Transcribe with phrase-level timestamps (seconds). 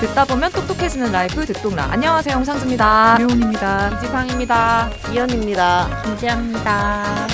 [0.00, 1.90] 듣다 보면 똑똑해지는 life 듣똑라.
[1.90, 3.18] 안녕하세요, 홍상지입니다.
[3.18, 3.96] 효은입니다.
[3.96, 4.90] 이지상입니다.
[5.12, 6.02] 이현입니다.
[6.04, 7.26] 김지아입니다.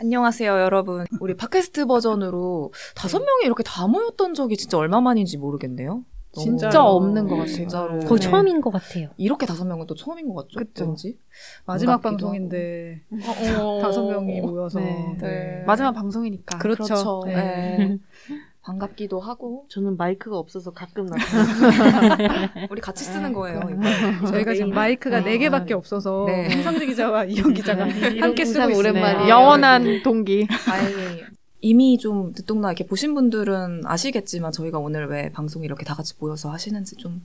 [0.00, 1.06] 안녕하세요, 여러분.
[1.20, 6.02] 우리 팟캐스트 버전으로 다섯 명이 이렇게 다 모였던 적이 진짜 얼마만인지 모르겠네요.
[6.34, 7.54] 진짜 없는 것 같아요.
[7.54, 7.98] 진짜로.
[8.00, 8.28] 거의 네.
[8.28, 9.08] 처음인 것 같아요.
[9.16, 10.58] 이렇게 다섯 명은 또 처음인 것 같죠?
[10.58, 10.84] 그쵸.
[10.84, 11.18] 왠지?
[11.66, 13.80] 마지막 방송인데 어, 어.
[13.82, 15.16] 다섯 명이 모여서 네.
[15.20, 15.64] 네.
[15.66, 16.58] 마지막 방송이니까.
[16.58, 16.84] 그렇죠.
[16.84, 17.22] 그렇죠.
[17.26, 17.34] 네.
[17.34, 17.98] 네.
[18.64, 22.48] 반갑기도 하고 저는 마이크가 없어서 가끔 나타나요.
[22.70, 23.60] 우리 같이 쓰는 거예요.
[23.60, 24.26] 아, 이거.
[24.26, 26.48] 저희가 지금 마이크가 네 개밖에 없어서 네.
[26.54, 27.86] 홍상주 기자와 이현 기자가
[28.20, 29.28] 함께 쓰고 있습니다.
[29.28, 30.46] 영원한 동기.
[30.46, 31.24] 다행히
[31.64, 36.50] 이미 좀 듣동나 이렇게 보신 분들은 아시겠지만 저희가 오늘 왜 방송 이렇게 다 같이 모여서
[36.50, 37.22] 하시는지 좀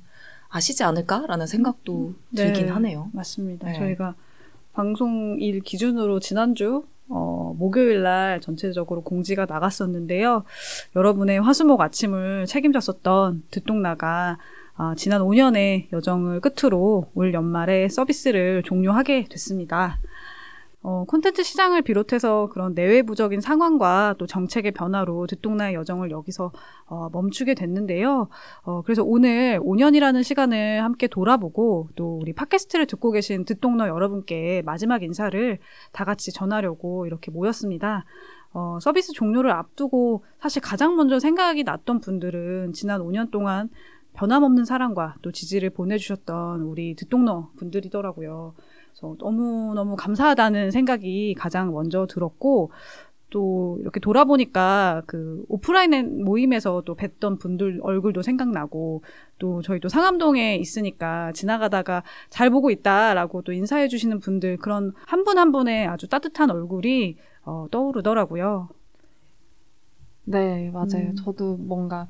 [0.48, 2.72] 아시지 않을까라는 생각도 들긴 네.
[2.72, 3.10] 하네요.
[3.12, 3.68] 맞습니다.
[3.68, 3.78] 네.
[3.78, 4.16] 저희가
[4.72, 10.46] 방송일 기준으로 지난주 어, 목요일 날 전체적으로 공지가 나갔었는데요.
[10.96, 14.38] 여러분의 화수목 아침을 책임졌었던 듣동나가
[14.78, 20.00] 아, 지난 5년의 여정을 끝으로 올 연말에 서비스를 종료하게 됐습니다.
[20.82, 26.52] 어, 콘텐츠 시장을 비롯해서 그런 내외부적인 상황과 또 정책의 변화로 듣동나의 여정을 여기서
[26.86, 28.30] 어, 멈추게 됐는데요.
[28.64, 35.04] 어, 그래서 오늘 5년이라는 시간을 함께 돌아보고 또 우리 팟캐스트를 듣고 계신 듣동너 여러분께 마지막
[35.04, 35.60] 인사를
[35.92, 38.06] 다 같이 전하려고 이렇게 모였습니다.
[38.54, 43.70] 어, 서비스 종료를 앞두고 사실 가장 먼저 생각이 났던 분들은 지난 5년 동안
[44.14, 48.54] 변함없는 사랑과 또 지지를 보내주셨던 우리 듣동너 분들이더라고요.
[48.92, 52.72] 그래서 너무너무 감사하다는 생각이 가장 먼저 들었고,
[53.30, 59.04] 또 이렇게 돌아보니까 그 오프라인 모임에서 또 뵀던 분들 얼굴도 생각나고
[59.38, 65.24] 또 저희 또 상암동에 있으니까 지나가다가 잘 보고 있다라고 또 인사해 주시는 분들 그런 한
[65.24, 68.70] 분한 분의 아주 따뜻한 얼굴이 어, 떠오르더라고요.
[70.26, 71.10] 네, 맞아요.
[71.10, 71.16] 음.
[71.16, 72.08] 저도 뭔가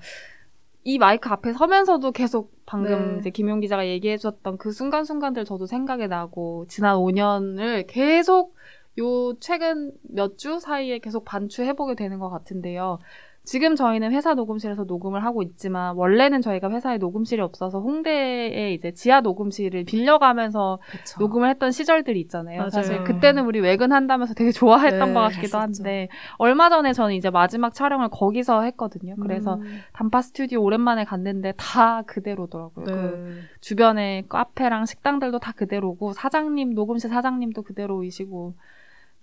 [0.83, 3.19] 이 마이크 앞에 서면서도 계속 방금 네.
[3.19, 8.55] 이제 김용 기자가 얘기해 주셨던 그 순간순간들 저도 생각이 나고 지난 5년을 계속
[8.99, 12.99] 요 최근 몇 주 사이에 계속 반추해 보게 되는 것 같은데요.
[13.49, 19.21] 지금 저희는 회사 녹음실에서 녹음을 하고 있지만 원래는 저희가 회사에 녹음실이 없어서 홍대에 이제 지하
[19.21, 21.19] 녹음실을 빌려가면서 그쵸.
[21.19, 22.59] 녹음을 했던 시절들이 있잖아요.
[22.59, 22.69] 맞아요.
[22.69, 25.57] 사실 그때는 우리 외근한다면서 되게 좋아했던 네, 것 같기도.
[25.57, 29.15] 한데 얼마 전에 저는 이제 마지막 촬영을 거기서 했거든요.
[29.15, 32.85] 그래서 음, 단파 스튜디오 오랜만에 갔는데 다 그대로더라고요.
[32.85, 33.41] 그 네.
[33.61, 38.53] 주변에 카페랑 식당들도 다 그대로고 사장님 녹음실 사장님도 그대로이시고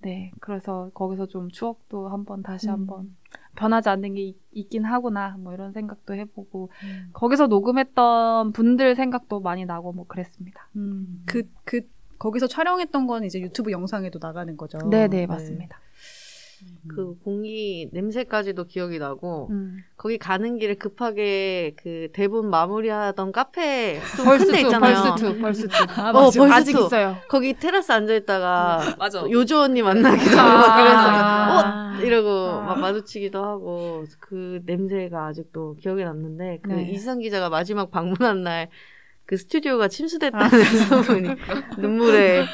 [0.03, 2.73] 네 그래서 거기서 좀 추억도 한번 다시 음.
[2.73, 3.17] 한번
[3.57, 7.11] 변하지 않는 게 있, 있긴 하구나 뭐 이런 생각도 해보고 음.
[7.13, 10.69] 거기서 녹음했던 분들 생각도 많이 나고 뭐 그랬습니다.
[10.77, 11.81] 음, 그, 그,
[12.19, 14.79] 거기서 촬영했던 건 이제 유튜브 영상에도 나가는 거죠.
[14.89, 15.81] 네네 맞습니다.
[16.89, 19.79] 그 공기 냄새까지도 기억이 나고 음.
[19.97, 24.95] 거기 가는 길에 급하게 그 대본 마무리하던 카페 좀 벌스 큰데 투 있잖아요.
[25.03, 26.39] 벌스 투 벌스 투 아, 어, 맞아.
[26.41, 26.87] 벌스 아직 투.
[26.87, 27.17] 있어요.
[27.29, 29.25] 거기 테라스 앉아 있다가 맞아.
[29.31, 30.43] 요조 언니 만나기도 아.
[30.45, 31.97] 하고 그래서 아.
[31.99, 32.61] 어 이러고 아.
[32.67, 36.91] 막 마주치기도 하고 그 냄새가 아직도 기억에 남는데 그 네.
[36.91, 38.69] 이지상 기자가 마지막 방문한 날
[39.27, 40.49] 그 스튜디오가 침수됐다는
[41.05, 41.29] 소문이
[41.79, 42.45] 눈물에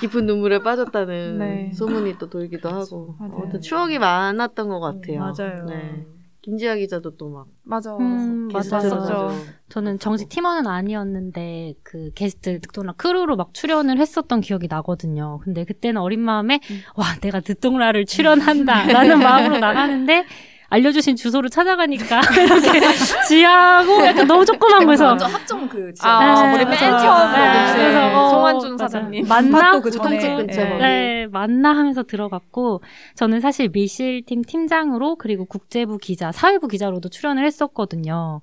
[0.00, 1.72] 깊은 눈물에 빠졌다는 네.
[1.74, 3.34] 소문이 또 돌기도 하고 맞아요.
[3.36, 5.18] 아무튼 추억이 많았던 것 같아요.
[5.20, 5.64] 맞아요.
[5.66, 6.06] 네.
[6.42, 7.96] 김지아 기자도 또 막 맞아.
[7.96, 8.48] 음.
[8.52, 9.30] 가죠.
[9.68, 15.38] 저는 정식 팀원은 아니었는데 그 게스트 득동라 크루로 막 출연을 했었던 기억이 나거든요.
[15.44, 16.60] 근데 그때는 어린 마음에
[16.96, 20.24] 와 내가 득동라를 출연한다라는 마음으로 나가는데
[20.72, 22.80] 알려주신 주소를 찾아가니까 이렇게
[23.28, 26.06] 지하고 약간 너무 조그만 거에서 합정 그 지역.
[26.10, 26.90] 아, 네, 우리 맞아.
[26.90, 28.78] 맨 처음 네, 그래서, 어, 송환준.
[28.78, 29.28] 사장님.
[29.28, 29.60] 맞나?
[29.72, 30.16] 팟도 그 전에.
[30.16, 30.78] 우통집 근처 네.
[30.78, 32.80] 네, 맞나 하면서 들어갔고,
[33.16, 38.40] 저는 사실 밀실팀 팀장으로, 그리고 국제부 기자, 사회부 기자로도 출연을 했었거든요.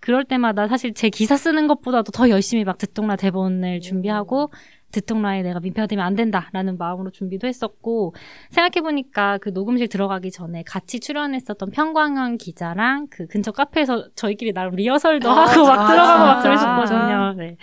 [0.00, 4.50] 그럴 때마다 사실 제 기사 쓰는 것보다도 더 열심히 막 듣동라 대본을 준비하고,
[4.92, 8.14] 듣동라에 내가 민폐가 되면 안 된다라는 마음으로 준비도 했었고,
[8.50, 15.30] 생각해보니까 그 녹음실 들어가기 전에 같이 출연했었던 평광현 기자랑 그 근처 카페에서 저희끼리 나름 리허설도
[15.30, 16.48] 아, 하고 막 아, 들어가고 막 진짜?
[16.48, 17.34] 그랬었거든요.
[17.34, 17.56] 네.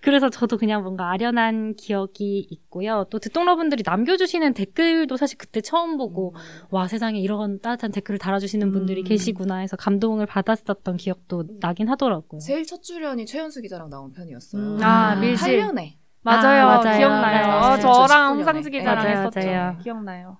[0.00, 3.06] 그래서 저도 그냥 뭔가 아련한 기억이 있고요.
[3.10, 6.34] 또 듣동러분들이 남겨주시는 댓글도 사실 그때 처음 보고
[6.70, 9.04] 와 세상에 이런 따뜻한 댓글을 달아주시는 분들이 음.
[9.04, 12.38] 계시구나 해서 감동을 받았었던 기억도 나긴 하더라고요.
[12.40, 14.62] 제일 첫 출연이 최연수 기자랑 나온 편이었어요.
[14.62, 14.78] 음.
[14.82, 15.60] 아, 밀실.
[15.60, 15.94] 8년에.
[16.26, 16.66] 맞아요.
[16.66, 16.98] 아, 맞아요.
[16.98, 17.46] 기억나요.
[17.46, 17.52] 네.
[17.52, 18.36] 어, 저랑 2019년에.
[18.36, 19.40] 홍상지 기자랑 맞아요, 했었죠.
[19.46, 19.78] 맞아요.
[19.82, 20.38] 기억나요.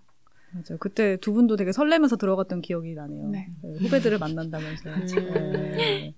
[0.53, 0.79] 맞아요.
[0.81, 3.29] 그때 두 분도 되게 설레면서 들어갔던 기억이 나네요.
[3.29, 3.49] 네.
[3.63, 4.89] 네, 후배들을 만난다면서.
[4.91, 5.07] 음.
[5.77, 6.15] 네.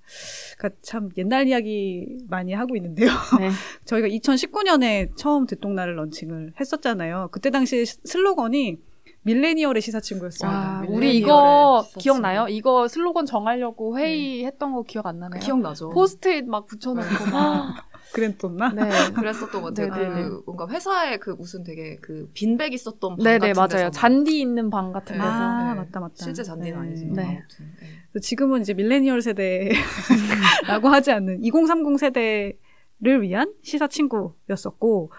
[0.57, 3.09] 그러니까 참 옛날 이야기 많이 하고 있는데요.
[3.39, 3.51] 네.
[3.85, 7.29] 저희가 2019년에 처음 듣똑라를 런칭을 했었잖아요.
[7.33, 8.79] 그때 당시 슬로건이
[9.23, 10.57] 밀레니얼의 시사 친구였습니다.
[10.57, 12.01] 와, 밀레니얼의 우리 이거 시사친.
[12.01, 12.47] 기억나요?
[12.49, 15.41] 이거 슬로건 정하려고 회의했던 거 기억 안 나나요?
[15.41, 15.91] 기억나죠?
[15.91, 17.75] 포스트잇 막 붙여놓고 막.
[18.13, 18.71] 그랬었나?
[18.71, 18.83] 네.
[19.15, 19.95] 그랬었던 것 같아요.
[19.95, 20.29] 네네네.
[20.29, 23.69] 그 뭔가 회사에 그 무슨 되게 그 beanbag 있었던 방 네네, 같은 맞아요.
[23.69, 25.23] 데서 막 잔디 있는 방 같은 네.
[25.23, 25.33] 데서.
[25.35, 25.81] 아, 네.
[25.81, 26.25] 맞다, 맞다.
[26.25, 26.87] 실제 잔디는 네.
[26.89, 27.23] 아니지만 네.
[27.25, 27.87] 아무튼 네.
[28.13, 29.75] 그래서 지금은 이제 밀레니얼 세대라고
[30.89, 32.55] 하지 않는 2030 세대
[33.01, 35.13] 를 위한 시사 친구였었고,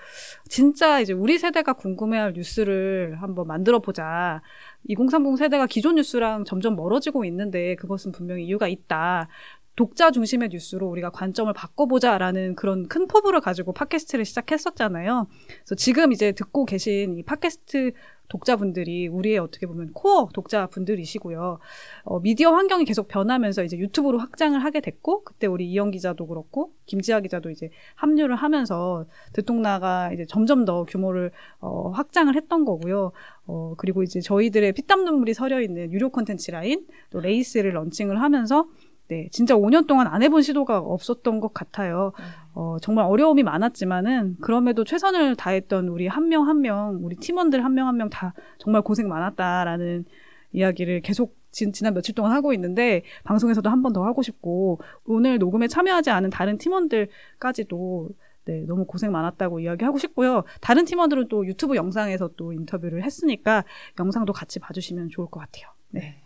[0.49, 4.41] 진짜 이제 우리 세대가 궁금해할 뉴스를 한번 만들어 보자.
[4.89, 9.29] 2030 세대가 기존 뉴스랑 점점 멀어지고 있는데 그것은 분명히 이유가 있다.
[9.79, 15.27] 독자 중심의 뉴스로 우리가 관점을 바꿔보자라는 그런 큰 포부를 가지고 팟캐스트를 시작했었잖아요.
[15.47, 17.93] 그래서 지금 이제 듣고 계신 이 팟캐스트
[18.27, 21.59] 독자분들이 우리의 어떻게 보면 core 독자분들이시고요.
[22.03, 26.73] 어, 미디어 환경이 계속 변하면서 이제 유튜브로 확장을 하게 됐고, 그때 우리 이현 기자도 그렇고,
[26.85, 33.13] 김지아 기자도 이제 합류를 하면서 듣똑라가 이제 점점 더 규모를 어, 확장을 했던 거고요.
[33.47, 38.67] 어, 그리고 이제 저희들의 피땀 눈물이 서려 있는 유료 콘텐츠 라인, 또 레이스를 런칭을 하면서
[39.09, 42.13] 네, 진짜 5년 동안 안 해본 시도가 없었던 것 같아요.
[42.53, 47.73] 어, 정말 어려움이 많았지만은, 그럼에도 최선을 다했던 우리 한 명 한 명, 우리 팀원들 한
[47.73, 50.05] 명 한 명 다 정말 고생 많았다라는
[50.53, 55.39] 이야기를 계속 지, 지난 며칠 동안 하고 있는데, 방송에서도 한 번 더 하고 싶고, 오늘
[55.39, 58.09] 녹음에 참여하지 않은 다른 팀원들까지도
[58.45, 60.43] 네, 너무 고생 많았다고 이야기하고 싶고요.
[60.61, 63.63] 다른 팀원들은 또 유튜브 영상에서 또 인터뷰를 했으니까
[63.99, 65.65] 영상도 같이 봐주시면 좋을 것 같아요.
[65.89, 66.21] 네.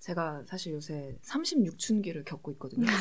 [0.00, 2.86] 제가 사실 요새 36춘기를 겪고 있거든요.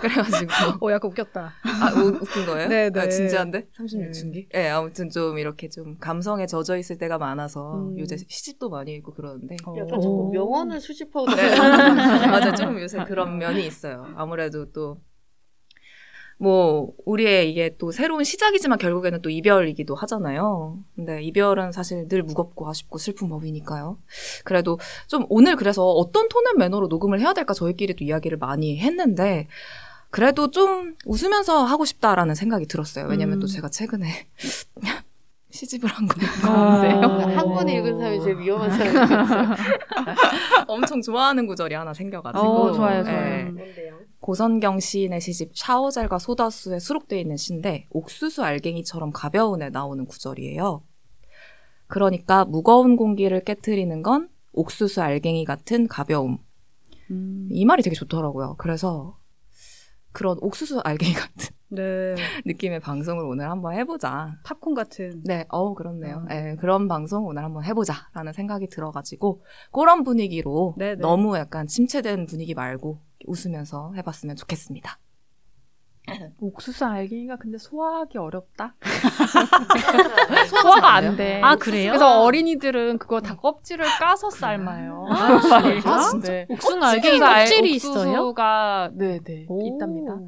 [0.00, 0.52] 그래가지고
[0.86, 1.52] 어, 약간 웃겼다.
[1.62, 2.68] 아 우- 웃긴 거예요?
[2.68, 3.00] 네, 네.
[3.00, 4.48] 아, 진지한데 36춘기?
[4.52, 4.68] 네.
[4.68, 7.98] 아무튼 좀 이렇게 좀 감성에 젖어 있을 때가 많아서 음.
[7.98, 9.74] 요새 시집도 많이 읽고 그러는데 어.
[9.78, 10.30] 약간 자꾸 오.
[10.32, 11.56] 명언을 수집하고 네.
[12.28, 14.12] 맞아 좀 요새 그런 면이 있어요.
[14.16, 15.00] 아무래도 또
[16.40, 20.78] 뭐 우리의 이게 또 새로운 시작이지만 결국에는 또 이별이기도 하잖아요.
[20.96, 23.98] 근데 이별은 사실 늘 무겁고 아쉽고 슬픈 법이니까요.
[24.44, 29.48] 그래도 좀 오늘 그래서 어떤 톤앤 매너로 녹음을 해야 될까 저희끼리도 이야기를 많이 했는데
[30.08, 33.04] 그래도 좀 웃으면서 하고 싶다라는 생각이 들었어요.
[33.06, 33.40] 왜냐면 음.
[33.40, 34.08] 또 제가 최근에
[35.50, 36.08] 시집을 한
[36.44, 36.80] 아.
[36.80, 37.36] 건데요.
[37.36, 39.56] 한 권을 읽은 사람이 제일 위험한 사람이었어요.
[40.68, 42.44] 엄청 좋아하는 구절이 하나 생겨가지고.
[42.44, 43.04] 어, 좋아요, 예.
[43.04, 43.44] 좋아요.
[43.52, 44.00] 뭔데요?
[44.20, 50.82] 고선경 시인의 시집 샤워젤과 소다수에 수록되어 있는 시인데 옥수수 알갱이처럼 가벼운에 나오는 구절이에요.
[51.86, 56.38] 그러니까 무거운 공기를 깨트리는 건 옥수수 알갱이 같은 가벼움.
[57.10, 58.54] 음, 이 말이 되게 좋더라고요.
[58.58, 59.16] 그래서
[60.12, 62.14] 그런 옥수수 알갱이 같은 네.
[62.46, 64.36] 느낌의 방송을 오늘 한번 해보자.
[64.44, 65.22] 팝콘 같은.
[65.24, 66.16] 네, 어 그렇네요.
[66.16, 66.26] 어.
[66.28, 71.00] 네, 그런 방송 오늘 한번 해보자라는 생각이 들어가지고 그런 분위기로 네, 네.
[71.00, 74.98] 너무 약간 침체된 분위기 말고 웃으면서 해봤으면 좋겠습니다.
[76.40, 78.74] 옥수수 알갱이가 근데 소화하기 어렵다.
[80.48, 81.40] 소화가 안 돼.
[81.42, 81.90] 아 그래요?
[81.92, 85.06] 그래서 어린이들은 그거 다 껍질을 까서 삶아요.
[85.10, 85.40] 아,
[85.84, 86.32] 아, 진짜?
[86.32, 86.46] 네.
[86.48, 88.10] 옥수수 알갱이 옥수수 알- 껍질이 있어요?
[88.20, 89.66] 옥수수가 네네 오.
[89.66, 90.18] 있답니다.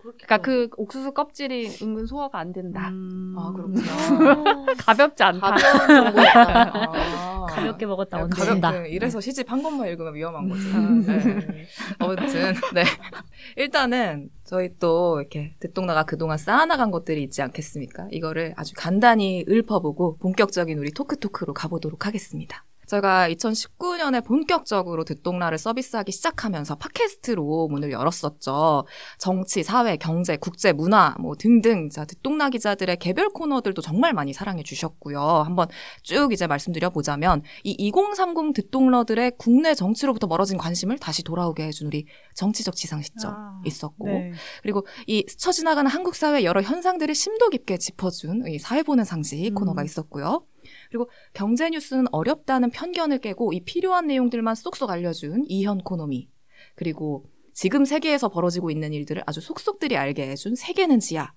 [0.00, 2.88] 그러니까 그 옥수수 껍질이 은근 소화가 안 된다.
[2.88, 3.36] 음.
[3.38, 4.64] 아 그렇구나.
[4.84, 5.50] 가볍지 않다.
[5.52, 6.72] 가벼운 정보였다.
[6.74, 7.46] 아.
[7.48, 8.26] 가볍게 먹었다 아.
[8.28, 8.88] 가볍게.
[8.90, 10.60] 이래서 시집 한 권만 읽으면 위험한 거죠.
[10.76, 11.04] 음.
[11.06, 11.66] 네.
[12.00, 12.82] 아무튼 네
[13.56, 18.08] 일단은 저희 또 이렇게 듣동나가 그동안 쌓아나간 것들이 있지 않겠습니까?
[18.10, 22.62] 이거를 아주 간단히 읊어보고 본격적인 우리 토크토크로 가보도록 하겠습니다.
[22.92, 28.84] 제가 2019년에 본격적으로 듣동나를 서비스하기 시작하면서 팟캐스트로 문을 열었었죠.
[29.18, 34.62] 정치, 사회, 경제, 국제, 문화 뭐 등등 자 듣동나 기자들의 개별 코너들도 정말 많이 사랑해
[34.62, 35.18] 주셨고요.
[35.20, 35.68] 한번
[36.02, 42.04] 쭉 이제 말씀드려 보자면 이 2030 듣동러들의 국내 정치로부터 멀어진 관심을 다시 돌아오게 해준 우리
[42.34, 44.32] 정치적 지상 시점 아, 있었고 네.
[44.62, 49.46] 그리고 이 스쳐 지나가는 한국 사회 여러 현상들을 심도 깊게 짚어준 이 사회 보는 상식
[49.46, 49.54] 음.
[49.54, 50.44] 코너가 있었고요.
[50.92, 56.28] 그리고 경제 뉴스는 어렵다는 편견을 깨고 이 필요한 내용들만 쏙쏙 알려준 이현 코노미
[56.76, 61.32] 그리고 지금 세계에서 벌어지고 있는 일들을 아주 속속들이 알게 해준 세계는 지야.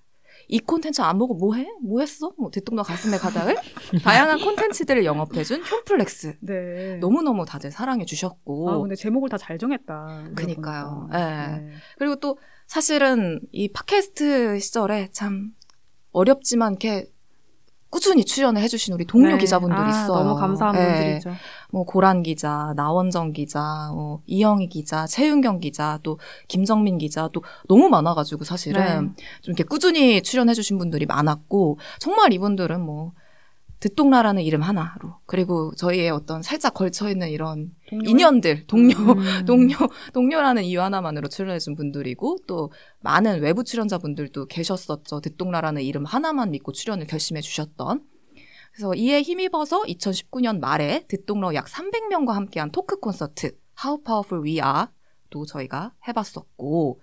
[0.48, 1.66] 이 콘텐츠 안 보고 뭐 해?
[1.82, 2.32] 뭐 했어?
[2.38, 3.56] 뭐 대통령 가슴에 가닥을?
[4.04, 6.36] 다양한 콘텐츠들을 영업해준 홈플렉스.
[6.40, 6.96] 네.
[6.98, 8.70] 너무너무 다들 사랑해 주셨고.
[8.70, 10.30] 아, 근데 제목을 다 잘 정했다.
[10.36, 11.08] 그니까요.
[11.14, 11.70] 예.
[11.98, 15.52] 그리고 또 사실은 이 팟캐스트 시절에 참
[16.12, 17.06] 어렵지만 이렇게
[17.90, 19.38] 꾸준히 출연을 해주신 우리 동료 네.
[19.38, 20.24] 기자분들 아, 있어요.
[20.24, 20.80] 너무 감사한 예.
[20.80, 21.30] 분들이죠.
[21.70, 27.88] 뭐 고란 기자, 나원정 기자, 뭐 이영희 기자, 최윤경 기자, 또 김정민 기자, 또 너무
[27.88, 29.24] 많아가지고 사실은 네.
[29.42, 33.12] 좀 이렇게 꾸준히 출연해주신 분들이 많았고 정말 이분들은 뭐
[33.80, 38.10] 듣동라라는 이름 하나로 그리고 저희의 어떤 살짝 걸쳐 있는 이런 동료?
[38.10, 39.44] 인연들, 동료, 음.
[39.46, 39.76] 동료,
[40.14, 45.20] 동료라는 이유 하나만으로 출연해준 분들이고 또 많은 외부 출연자분들도 계셨었죠.
[45.20, 48.02] 듣동라라는 이름 하나만 믿고 출연을 결심해 주셨던.
[48.72, 53.52] 그래서 이에 힘입어서 2019년 말에 듣동러 약 300명과 함께한 토크 콘서트
[53.82, 54.86] How Powerful We Are
[55.30, 57.00] 도 저희가 해봤었고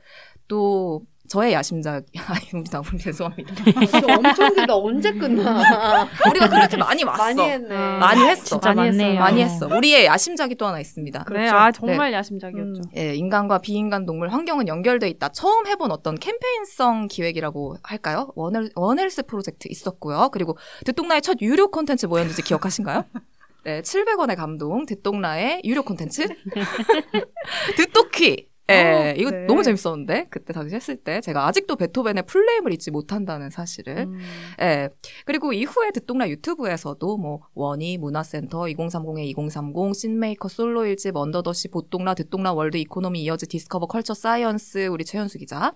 [0.47, 3.55] 또 저의 야심작 아니 너무 죄송합니다.
[3.63, 4.75] 진짜 엄청 길다.
[4.75, 6.07] 언제 끝나?
[6.29, 7.23] 우리가 그렇게 많이 왔어.
[7.23, 7.75] 많이 했네.
[7.97, 8.43] 많이 했어.
[8.43, 8.89] 진짜 많이.
[8.89, 9.19] 했어요.
[9.19, 9.65] 많이 했어.
[9.65, 11.25] 우리의 야심작이 또 하나 있습니다.
[11.31, 12.81] 네, 아 정말 야심작이었죠.
[12.85, 12.91] 음.
[12.97, 15.29] 예, 인간과 비인간 동물 환경은 연결돼 있다.
[15.29, 18.31] 처음 해본 어떤 캠페인성 기획이라고 할까요?
[18.35, 20.29] 원헬, 원헬스 프로젝트 있었고요.
[20.31, 23.05] 그리고 듣동나의 첫 유료 콘텐츠 뭐였는지 기억하신가요?
[23.65, 26.27] 네, 700원의 감동, 듣동나의 유료 콘텐츠.
[27.75, 28.52] 듣도퀴.
[28.69, 29.45] 예, 어, 이거 네.
[29.45, 31.19] 너무 재밌었는데, 그때 당시 했을 때.
[31.19, 34.05] 제가 아직도 베토벤의 플레임을 잊지 못한다는 사실을.
[34.07, 34.19] 음.
[34.61, 34.89] 예.
[35.25, 42.53] 그리고 이후에 듣동나 유튜브에서도 뭐 원희 문화센터 2030의 2030 씬메이커 솔로 일집 언더더시 보동라 듣동라
[42.53, 45.73] 월드 이코노미 이어즈 디스커버 컬처 사이언스 우리 최현수 기자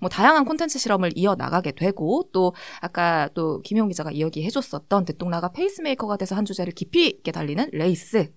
[0.00, 5.52] 뭐 다양한 콘텐츠 실험을 이어 나가게 되고 또 아까 또 김용 기자가 이야기해 줬었던 듣동라가
[5.52, 8.32] 페이스메이커가 돼서 한 주제를 깊이 있게 달리는 레이스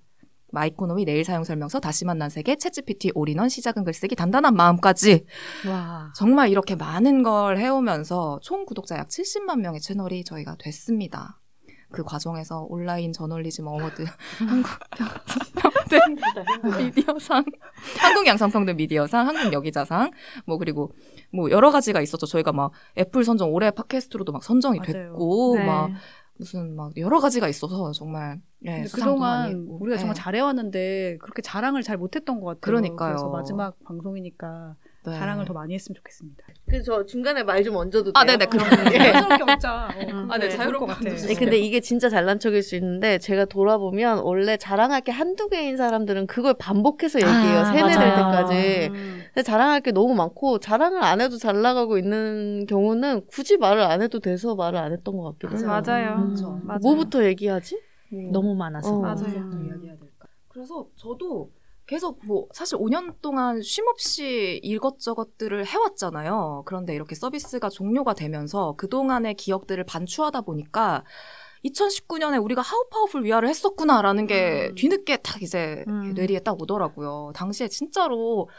[0.52, 5.26] 마이코노미 내 일 사용 설명서 다시 만난 세계 챗GPT 올인원 시작은 글쓰기 단단한 마음까지
[5.68, 6.12] 와.
[6.16, 11.40] 정말 이렇게 많은 걸 해오면서 총 구독자 약 70만 명의 채널이 저희가 됐습니다.
[11.92, 14.06] 그 과정에서 온라인 저널리즘 어워드,
[14.38, 14.70] 한국
[16.78, 17.44] 미디어상,
[18.00, 20.12] 한국 양성평등 미디어상, 한국 여기자상,
[20.46, 20.92] 뭐 그리고
[21.34, 22.28] 뭐 여러 가지가 있었죠.
[22.28, 24.94] 저희가 막 애플 선정 올해 팟캐스트로도 막 선정이 맞아요.
[24.94, 25.66] 됐고 네.
[25.66, 25.90] 막
[26.40, 29.66] 무슨 막 여러 가지가 있어서 정말 예, 그동안.
[29.68, 30.22] 우리가 정말 예.
[30.22, 32.62] 잘해왔는데 그렇게 자랑을 잘 못했던 것 같아요.
[32.62, 33.10] 그러니까요.
[33.10, 34.76] 그래서 마지막 방송이니까
[35.06, 35.18] 네.
[35.18, 36.44] 자랑을 더 많이 했으면 좋겠습니다.
[36.66, 38.14] 그래서 저 중간에 말 좀 얹어도 돼요?
[38.16, 38.66] 아, 네네, 그럼.
[38.94, 38.98] 예.
[38.98, 39.72] 자연스럽게 먹자.
[40.30, 40.50] 아, 네, 네.
[40.50, 41.10] 자유롭게 것 같아.
[41.10, 45.78] 네, 근데 이게 진짜 잘난 척일 수 있는데 제가 돌아보면 원래 자랑할 게 한두 개인
[45.78, 47.60] 사람들은 그걸 반복해서 얘기해요.
[47.60, 47.94] 아, 세뇌될.
[48.16, 48.90] 때까지.
[48.94, 49.22] 음.
[49.34, 54.02] 근데 자랑할 게 너무 많고 자랑을 안 해도 잘 나가고 있는 경우는 굳이 말을 안
[54.02, 55.68] 해도 돼서 말을 안 했던 것 같기도 해요.
[55.68, 56.16] 맞아요.
[56.16, 56.26] 음.
[56.28, 56.62] 그렇죠.
[56.64, 56.80] 맞아요.
[56.82, 57.80] 뭐부터 얘기하지?
[58.32, 58.96] 너무 많아서.
[58.96, 59.00] 어.
[59.02, 59.18] 맞아요.
[59.52, 60.28] 될까?
[60.48, 61.52] 그래서 저도
[61.90, 66.62] 계속 뭐 사실 5년 동안 쉼 없이 이것저것들을 해왔잖아요.
[66.68, 71.04] 그런데 이렇게 서비스가 종료가 되면서 그동안의 기억들을 반추하다 보니까
[71.66, 74.76] 2019년에 우리가 하우 파워풀 위아를 했었구나라는 게 음.
[74.76, 76.14] 뒤늦게 딱 이제 음.
[76.14, 77.32] 뇌리에 딱 오더라고요.
[77.34, 78.50] 당시에 진짜로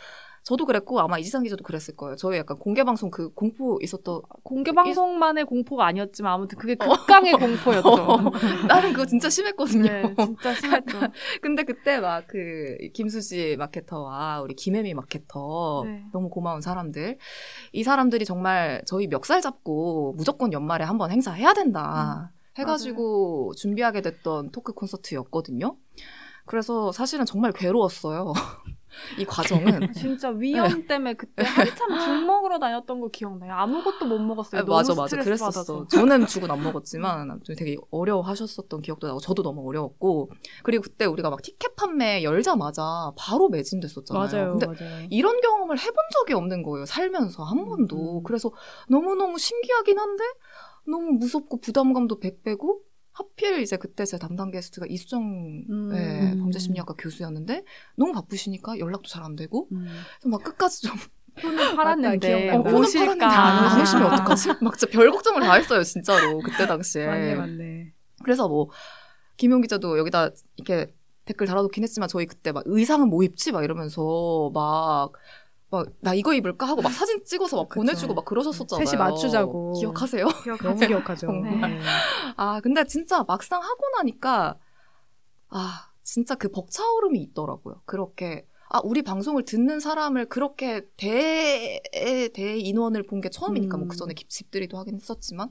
[0.43, 2.17] 저도 그랬고 아마 이지상 기자도 그랬을 거예요.
[2.17, 8.33] 저희 약간 공개 방송 그 공포 있었던 공개 방송만의 공포가 아니었지만 아무튼 그게 극강의 공포였죠.
[8.67, 9.83] 나는 그거 진짜 심했거든요.
[9.83, 10.99] 네, 진짜 심했죠.
[11.43, 16.05] 근데 그때 막 그 김수지 마케터와 우리 김혜미 마케터 네.
[16.13, 17.19] 너무 고마운 사람들
[17.73, 24.73] 이 사람들이 정말 저희 멱살 잡고 무조건 연말에 한번 행사해야 된다 해가지고 준비하게 됐던 토크
[24.73, 25.77] 콘서트였거든요.
[26.47, 28.33] 그래서 사실은 정말 괴로웠어요.
[29.19, 29.93] 이 과정은.
[29.95, 33.55] 진짜 위험 때문에 그때 한참 죽 먹으러 다녔던 거 기억나요?
[33.55, 34.61] 아무것도 못 먹었어요.
[34.61, 35.17] 아, 너무 맞아, 맞아.
[35.17, 35.47] 그랬었어.
[35.47, 35.87] 받아서.
[35.89, 40.31] 저는 죽은 안 먹었지만, 좀 되게 어려워하셨었던 기억도 나고, 저도 너무 어려웠고,
[40.63, 44.27] 그리고 그때 우리가 막 티켓 판매 열자마자 바로 매진됐었잖아요.
[44.27, 44.59] 맞아요.
[44.59, 45.07] 근데 맞아요.
[45.11, 46.87] 이런 경험을 해본 적이 없는 거예요.
[46.87, 48.19] 살면서 한 번도.
[48.19, 48.23] 음.
[48.23, 48.51] 그래서
[48.89, 50.25] 너무 너무 신기하긴 한데
[50.87, 52.79] 너무 무섭고 부담감도 100배고
[53.13, 55.23] 하필 이제 그때 제 담당 게스트가 이수정
[55.69, 55.89] 음.
[55.93, 57.65] 네, 범죄심리학과 교수였는데
[57.97, 59.87] 너무 바쁘시니까 연락도 잘 안 되고 음.
[60.27, 60.97] 막 끝까지 좀
[61.41, 62.71] 표는 팔았는데 기억나.
[62.71, 63.81] 어, 오실까 팔았는데 안.
[63.83, 64.49] 오시면 어떡하지?
[64.63, 67.93] 막 진짜 별 걱정을 다 했어요 진짜로 그때 당시에 맞네, 맞네.
[68.25, 68.71] 그래서 뭐
[69.37, 70.93] 김용 기자도 여기다 이렇게
[71.25, 75.13] 댓글 달아놓긴 했지만 저희 그때 막 의상은 뭐 입지 막 이러면서 막
[75.71, 77.81] 막 나 이거 입을까 하고 막 사진 찍어서 막 그쵸.
[77.81, 78.87] 보내주고 막 그러셨었잖아요.
[78.87, 79.75] 셋이 맞추자고.
[79.79, 80.27] 기억하세요?
[80.63, 81.27] 너무 기억하죠.
[81.29, 81.71] 정말.
[81.71, 81.81] 네.
[82.37, 84.59] 아 근데 진짜 막상 하고 나니까
[85.49, 87.83] 아 진짜 그 벅차오름이 있더라고요.
[87.85, 91.81] 그렇게 아 우리 방송을 듣는 사람을 그렇게 대
[92.33, 93.89] 대 인원을 본 게 처음이니까 뭐 음.
[93.89, 95.51] 그 전에 집들이도 하긴 했었지만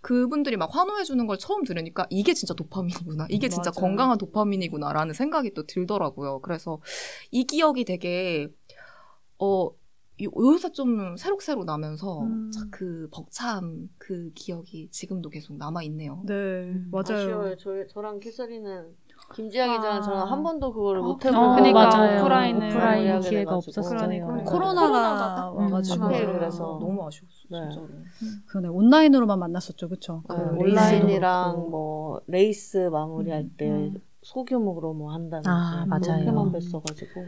[0.00, 3.26] 그분들이 막 환호해 주는 걸 처음 들으니까 이게 진짜 도파민이구나.
[3.30, 3.80] 이게 진짜 맞아요.
[3.88, 6.40] 건강한 도파민이구나라는 생각이 또 들더라고요.
[6.40, 6.80] 그래서
[7.32, 8.48] 이 기억이 되게
[9.38, 9.70] 어
[10.20, 12.50] 요- 요새 좀 새록새록 나면서 음.
[12.50, 16.22] 자, 그 벅참 그 기억이 지금도 계속 남아 있네요.
[16.26, 17.04] 네, 맞아요.
[17.18, 17.56] 아쉬워요.
[17.56, 18.96] 저, 저랑 캐서린은
[19.34, 19.76] 김지아 아.
[19.76, 21.40] 기자는 저랑 한 번도 그거를 어, 못 그러니까.
[21.40, 22.20] 해보고 그러니까 맞아요.
[22.22, 23.56] 오프라인을 오프라인 기회가.
[23.56, 23.96] 없었어요.
[23.96, 24.50] 그러니까.
[24.50, 26.78] 코로나가 와가지고 음, 그래서.
[26.80, 27.58] 너무 아쉬웠어 네.
[27.70, 27.88] 진짜로.
[28.46, 30.22] 그러네 온라인으로만 만났었죠, 그렇죠?
[30.28, 33.94] 네, 그 온라인이랑 뭐 레이스 마무리할 음, 때 음.
[34.28, 36.20] 소규모로 뭐 한다는 아, 맞아요.
[36.20, 37.24] 그렇게만 뵀어가지고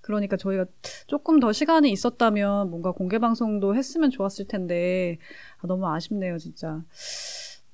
[0.00, 0.66] 그러니까 저희가
[1.06, 5.18] 조금 더 시간이 있었다면 뭔가 공개 방송도 했으면 좋았을 텐데
[5.60, 6.82] 아, 너무 아쉽네요, 진짜.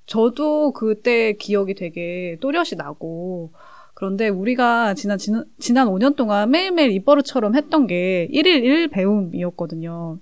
[0.04, 3.52] 저도 그때 기억이 되게 또렷이 나고
[3.94, 10.18] 그런데 우리가 지난 지난, 지난 5년 동안 매일매일 입버릇처럼 했던 게 1일 1 배움이었거든요.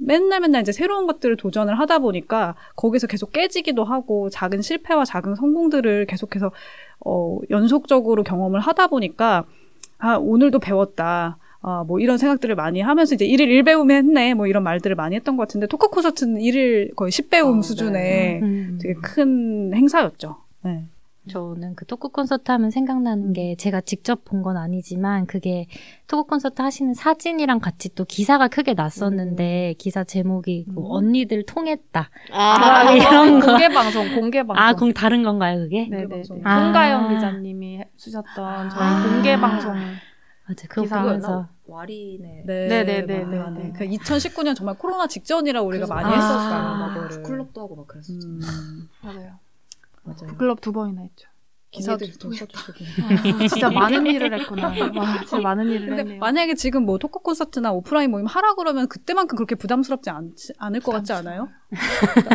[0.00, 5.34] 맨날 맨날 이제 새로운 것들을 도전을 하다 보니까 거기서 계속 깨지기도 하고 작은 실패와 작은
[5.34, 6.52] 성공들을 계속해서
[7.04, 9.44] 어, 연속적으로 경험을 하다 보니까
[9.98, 11.38] 아, 오늘도 배웠다.
[11.60, 14.34] 아, 뭐 이런 생각들을 많이 하면서 이제 일일 일배움에 했네.
[14.34, 18.78] 뭐 이런 말들을 많이 했던 것 같은데 토크 콘서트는 일일 거의 10배움 아, 수준의 음.
[18.80, 20.36] 되게 큰 행사였죠.
[20.64, 20.84] 네.
[21.28, 25.66] 저는 그 토크 콘서트 하면 생각나는 게 제가 직접 본 건 아니지만 그게
[26.06, 30.84] 토크 콘서트 하시는 사진이랑 같이 또 기사가 크게 났었는데 기사 제목이 그 음.
[30.84, 32.08] 언니들 통했다.
[32.32, 33.46] 아, 아, 이런 거.
[33.46, 34.56] 공개 방송, 공개 방송.
[34.56, 35.88] 아, 공 다른 건가요, 그게?
[35.88, 36.08] 네네.
[36.08, 36.40] 방송.
[36.44, 36.60] 아.
[36.64, 39.02] 송가영 기자님이 해주셨던 저희 아.
[39.08, 39.74] 공개 방송.
[40.48, 41.48] 맞아, 그거 기사 보면서.
[41.66, 42.44] 와리네.
[42.46, 43.24] 네, 네네네 네.
[43.24, 43.72] 네, 네.
[43.76, 46.14] 그 2019년 정말 코로나 직전이라 우리가 많이 아.
[46.14, 46.94] 했었어요.
[46.94, 47.22] 그거를.
[47.22, 48.26] 클럽도 하고 막 그랬었죠.
[48.26, 48.40] 음,
[49.02, 49.38] 맞아요.
[50.04, 50.36] 맞아요.
[50.36, 51.28] 클럽 두 번이나 했죠.
[51.70, 52.46] 기사도 써주시고.
[53.02, 54.68] 아, 진짜 많은 일을 했구나.
[54.96, 56.18] 와, 진짜 많은 일을 근데 했네요.
[56.18, 60.92] 만약에 지금 뭐 토크 콘서트나 오프라인 모임 하라 그러면 그때만큼 그렇게 부담스럽지 않, 않을 것
[60.92, 61.48] 같지 않아요?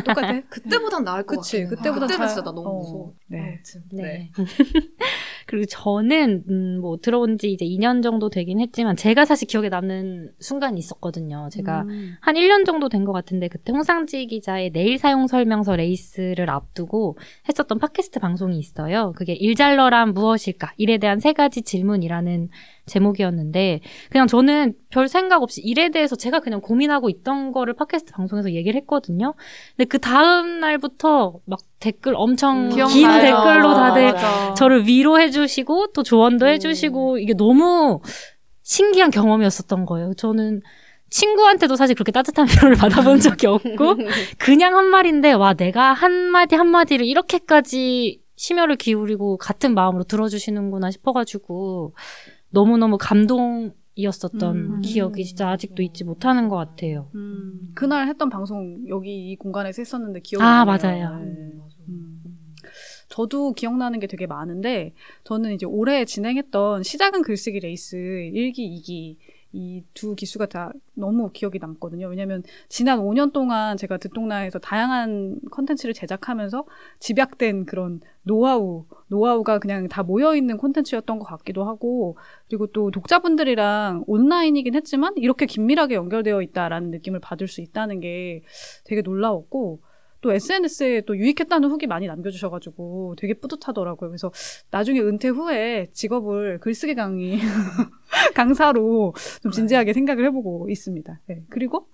[0.06, 0.40] 똑같아.
[0.50, 1.70] 그때보단 나을 것 그치, 같긴 해.
[1.70, 3.14] 그때보단 그때는 잘- 진짜 나 너무 어, 무서워.
[3.28, 3.40] 네.
[3.40, 4.32] 아무튼, 네.
[5.46, 10.32] 그리고 저는 음, 뭐 들어온 지 이제 2년 정도 되긴 했지만 제가 사실 기억에 남는
[10.40, 11.50] 순간이 있었거든요.
[11.52, 12.16] 제가 음.
[12.22, 17.18] 한 1년 정도 된 것 같은데 그때 홍상지 기자의 내일 사용 설명서 레이스를 앞두고
[17.50, 19.14] 했었던 팟캐스트 방송이 있어요.
[19.16, 20.74] 그게 일잘러란 무엇일까?
[20.78, 22.50] 일에 대한 세 가지 질문이라는
[22.86, 28.52] 제목이었는데 그냥 저는 별 생각 없이 일에 대해서 제가 그냥 고민하고 있던 거를 팟캐스트 방송에서
[28.52, 29.34] 얘기를 했거든요.
[29.76, 33.22] 근데 그 다음 날부터 막 댓글 엄청 긴 기억나요.
[33.22, 34.54] 댓글로 다들 맞아.
[34.56, 38.02] 저를 위로해 주시고 또 조언도 해 주시고 이게 너무
[38.64, 40.14] 신기한 경험이었었던 거예요.
[40.16, 40.62] 저는
[41.10, 43.98] 친구한테도 사실 그렇게 따뜻한 위로를 받아본 적이 없고
[44.40, 50.90] 그냥 한 말인데 와 내가 한 마디 한 마디를 이렇게까지 심혈을 기울이고 같은 마음으로 들어주시는구나
[50.92, 51.94] 싶어가지고
[52.54, 54.82] 너무너무 감동이었었던 음.
[54.82, 57.10] 기억이 진짜 아직도 잊지 못하는 것 같아요.
[57.16, 60.66] 음, 그날 했던 방송 여기 이 공간에서 했었는데 기억이 아, 나네요.
[60.66, 61.20] 맞아요.
[61.20, 61.32] 네.
[61.90, 62.24] 음.
[63.10, 69.18] 저도 기억나는 게 되게 많은데 저는 이제 올해 진행했던 시작은 글쓰기 레이스 1기, 2기
[69.54, 72.08] 이 두 기수가 다 너무 기억이 남거든요.
[72.08, 76.66] 왜냐하면 지난 5년 동안 제가 듣똑라에서 다양한 컨텐츠를 제작하면서
[77.00, 84.76] 집약된 그런 노하우, 노하우가 그냥 다 모여있는 콘텐츠였던 것 같기도 하고 그리고 또 독자분들이랑 온라인이긴
[84.76, 88.44] 했지만 이렇게 긴밀하게 연결되어 있다라는 느낌을 받을 수 있다는 게
[88.86, 89.82] 되게 놀라웠고
[90.24, 94.10] 또 SNS에 또 유익했다는 후기 많이 남겨주셔가지고 되게 뿌듯하더라고요.
[94.10, 94.32] 그래서
[94.72, 97.40] 나중에 은퇴 후에 직업을 글쓰기 강의
[98.34, 101.20] 강사로 좀 진지하게 생각을 해보고 있습니다.
[101.28, 101.44] 네.
[101.50, 101.90] 그리고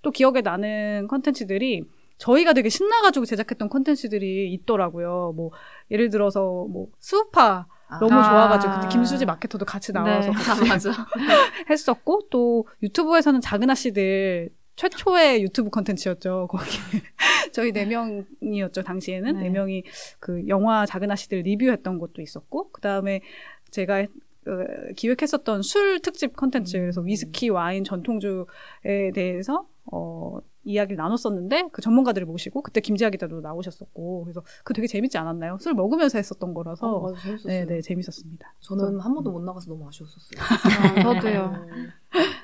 [0.00, 1.84] 또 기억에 나는 컨텐츠들이
[2.16, 5.34] 저희가 되게 신나가지고 제작했던 컨텐츠들이 있더라고요.
[5.36, 5.50] 뭐
[5.90, 7.66] 예를 들어서 뭐 수우파
[8.00, 8.30] 너무 아.
[8.30, 10.32] 좋아가지고 그때 김수지 마케터도 같이 나와서 네.
[10.42, 10.90] 같이 맞아.
[11.68, 16.48] 했었고 또 유튜브에서는 작은 아씨들 최초의 유튜브 컨텐츠였죠.
[16.50, 16.64] 거기
[17.52, 19.42] 저희 네 명이었죠 당시에는 네.
[19.42, 19.84] 네 명이
[20.18, 23.20] 그 영화 작은 아씨들 리뷰했던 것도 있었고 그 다음에
[23.70, 24.00] 제가
[24.46, 32.26] 어, 기획했었던 술 특집 컨텐츠 그래서 위스키 와인 전통주에 대해서 어 이야기를 나눴었는데 그 전문가들을
[32.26, 35.58] 모시고 그때 김지아 기자도 나오셨었고 그래서 그 되게 재밌지 않았나요?
[35.60, 37.52] 술 먹으면서 했었던 거라서 어, 맞아, 재밌었어요.
[37.52, 38.54] 네, 네, 재밌었습니다.
[38.60, 40.40] 저는 한 번도 못 나가서 너무 아쉬웠었어요.
[40.98, 41.66] 아, 저도요.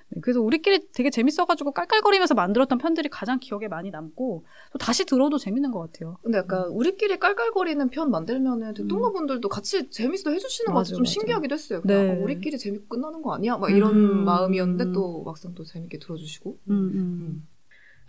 [0.08, 5.38] 네, 그래서 우리끼리 되게 재밌어가지고 깔깔거리면서 만들었던 편들이 가장 기억에 많이 남고 또 다시 들어도
[5.38, 6.18] 재밌는 것 같아요.
[6.22, 11.12] 근데 약간 우리끼리 깔깔거리는 편 만들면은 대통령분들도 같이 재밌어 해주시는 것 같아서 좀 맞아.
[11.12, 11.80] 신기하기도 했어요.
[11.82, 12.10] 그냥 네.
[12.10, 13.56] 어, 우리끼리 재밌고 끝나는 거 아니야?
[13.56, 14.24] 막 이런 음.
[14.24, 16.58] 마음이었는데 또 막상 또 재밌게 들어주시고.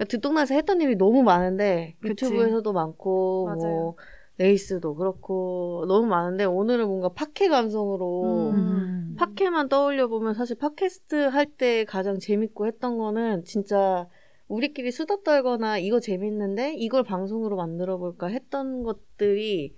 [0.01, 2.25] 음, 그러니까 듣동나에서 했던 일이 너무 많은데 그치.
[2.25, 3.59] 유튜브에서도 많고 맞아요.
[3.75, 3.95] 뭐
[4.37, 9.15] 레이스도 그렇고 너무 많은데 오늘은 뭔가 팟캐 감성으로 음.
[9.17, 14.07] 팟캐만 떠올려 보면 사실 팟캐스트 할 때 가장 재밌고 했던 거는 진짜
[14.47, 19.75] 우리끼리 수다 떨거나 이거 재밌는데 이걸 방송으로 만들어 볼까 했던 것들이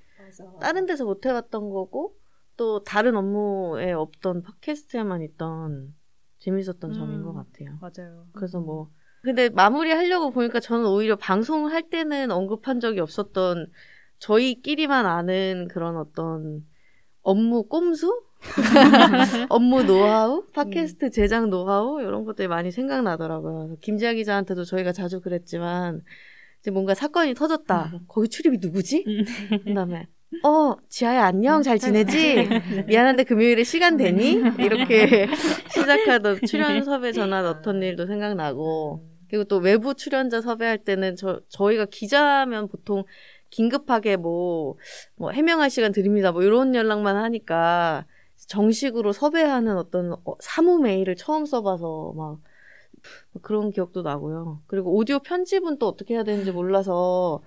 [0.62, 2.16] 다른 데서 못 해봤던 거고
[2.56, 5.94] 또 다른 업무에 없던 팟캐스트에만 있던
[6.40, 6.94] 재밌었던 음.
[6.94, 7.78] 점인 것 같아요.
[7.82, 8.28] 맞아요.
[8.34, 8.90] 그래서 뭐
[9.24, 13.68] 근데 마무리 하려고 보니까 저는 오히려 방송할 때는 언급한 적이 없었던
[14.20, 16.66] 저희끼리만 아는 그런 어떤
[17.22, 18.22] 업무 꼼수?
[19.48, 20.44] 업무 노하우?
[20.54, 22.02] 팟캐스트 제작 노하우?
[22.02, 23.78] 이런 것들이 많이 생각나더라고요.
[23.80, 26.02] 김지아 기자한테도 저희가 자주 그랬지만
[26.60, 27.94] 이제 뭔가 사건이 터졌다.
[28.10, 29.06] 거기 출입이 누구지?
[29.64, 30.08] 그 다음에
[30.44, 32.50] 어, 지아야 안녕 잘 지내지?
[32.88, 34.42] 미안한데 금요일에 시간 되니?
[34.60, 35.28] 이렇게
[35.72, 41.86] 시작하던 출연 섭외 전화 넣던 일도 생각나고 그리고 또 외부 출연자 섭외할 때는 저 저희가
[41.86, 43.04] 기자면 보통
[43.50, 44.78] 긴급하게 뭐,
[45.16, 46.32] 뭐 해명할 시간 드립니다.
[46.32, 52.42] 뭐 이런 연락만 하니까 정식으로 섭외하는 어떤 어, 사무 메일을 처음 써봐서 막
[53.42, 54.62] 그런 기억도 나고요.
[54.68, 57.42] 그리고 오디오 편집은 또 어떻게 해야 되는지 몰라서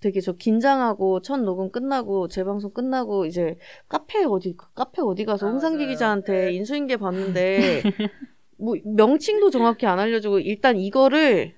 [0.00, 3.56] 되게 저 긴장하고 첫 녹음 끝나고 재방송 끝나고 이제
[3.88, 5.86] 카페 어디 카페 어디 가서 아, 홍상기.
[5.86, 6.52] 기자한테 네.
[6.52, 7.80] 인수인계 봤는데
[8.58, 11.54] 뭐 명칭도 정확히 안 알려주고 일단 이거를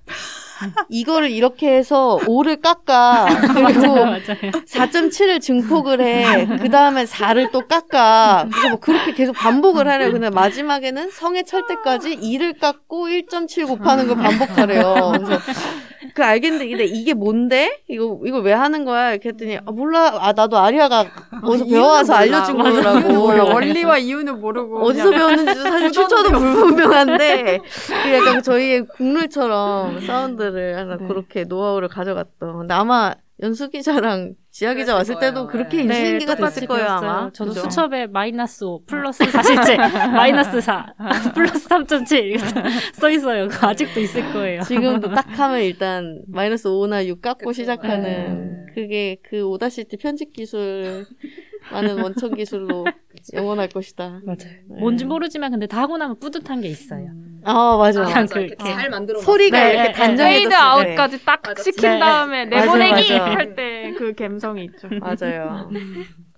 [0.88, 4.18] 이거를 이렇게 해서 5를 깎아 그리고 맞아요.
[4.66, 6.46] 4.7을 증폭을 해.
[6.58, 8.48] 그 다음에 4를 또 깎아.
[8.50, 10.10] 그래서 뭐 그렇게 계속 반복을 하래요.
[10.10, 15.12] 근데 마지막에는 성에 찰 때까지 2를 깎고 1.7 곱하는 걸 반복하래요.
[15.14, 15.40] 그래서
[16.14, 17.82] 그 알겠는데 근데 이게 뭔데?
[17.88, 19.10] 이거 이거 왜 하는 거야?
[19.12, 20.12] 이렇게 했더니 아 몰라.
[20.20, 21.04] 아 나도 아리아가
[21.42, 23.08] 어디서 배워와서 알려준 거더라고.
[23.12, 23.44] 몰라.
[23.44, 27.58] 원리와 이유는 모르고 어디서 배웠는지도 사실 출처도 불분명한데
[28.04, 31.06] 그 약간 저희의 국룰처럼 사운드를 하나 네.
[31.06, 32.58] 그렇게 노하우를 가져갔던.
[32.58, 35.46] 근데 아마 연수 기자랑 지아 기자 그랬을 왔을 때도 거예요.
[35.46, 35.82] 그렇게 네.
[35.84, 36.88] 인수인계가 똑같이 됐을 거예요.
[36.88, 37.30] 아마.
[37.32, 37.60] 저도 그죠?
[37.60, 40.94] 수첩에 마이너스 5 플러스 4실제 마이너스 4
[41.32, 42.46] 플러스 3.7 이렇게
[42.92, 43.46] 써 있어요.
[43.46, 44.62] 그거 아직도 있을 거예요.
[44.62, 47.52] 지금도 딱 하면 일단 마이너스 5나 6 깎고 그쵸.
[47.52, 48.02] 시작하는
[48.66, 48.72] 네.
[48.74, 51.06] 그게 그 Audacity 편집 기술
[51.70, 52.84] 많은 원천 기술로
[53.36, 54.20] 영원할 것이다.
[54.24, 54.36] 맞아요.
[54.68, 54.80] 네.
[54.80, 57.08] 뭔지 모르지만 근데 다 하고 나면 뿌듯한 게 있어요.
[57.44, 58.02] 아 맞아.
[58.02, 58.34] 그냥 맞아.
[58.34, 60.54] 그- 이렇게 잘 만들어 소리가 네, 이렇게 네, 단정해졌을 페이드 때.
[60.56, 61.62] 아웃까지 딱 맞아.
[61.62, 61.98] 시킨 네.
[61.98, 63.12] 다음에 내보내기.
[63.12, 64.88] 할 때 그 감성이 있죠.
[65.00, 65.70] 맞아요.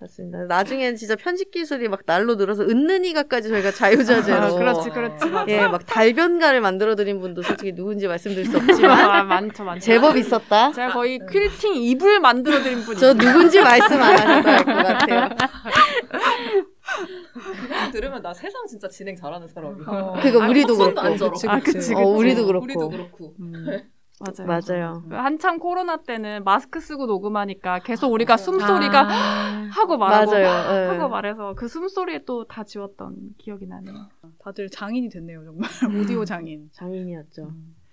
[0.01, 0.45] 맞습니다.
[0.49, 5.27] 나중엔 진짜 편집 기술이 막 날로 늘어서 은는이가까지 저희가 자유자재로 아, 그렇지, 그렇지.
[5.29, 5.51] 맞아.
[5.53, 9.81] 예, 막 달변가를 만들어드린 분도 솔직히 누군지 말씀드릴 수 없지만 아, 많죠, 많죠.
[9.85, 10.73] 제법 있었다.
[10.73, 15.29] 제가 거의 퀼팅 이불 만들어드린 분이 저 누군지 말씀 안 하셔도 할것 같아요.
[17.93, 19.85] 들으면 나 세상 진짜 진행 잘하는 사람이야.
[19.89, 20.15] 어.
[20.21, 21.01] 그거 아니, 우리도 그렇고.
[21.01, 21.31] 안 절어.
[21.33, 21.73] 그치, 아, 그치.
[21.73, 22.65] 그치, 어, 우리도 그렇고.
[22.65, 23.35] 우리도 그렇고.
[23.41, 23.65] 음.
[24.21, 24.47] 맞아요.
[24.47, 25.03] 맞아요.
[25.13, 30.45] 한참 코로나 때는 마스크 쓰고 녹음하니까 계속 우리가 숨소리가 아, 하고 말하고 맞아요.
[30.85, 30.89] 예.
[30.89, 34.09] 하고 말해서 그 숨소리에 또 다 지웠던 기억이 나네요.
[34.45, 35.71] 다들 장인이 됐네요 정말
[36.19, 36.69] 오디오 장인.
[36.73, 37.51] 장인이었죠.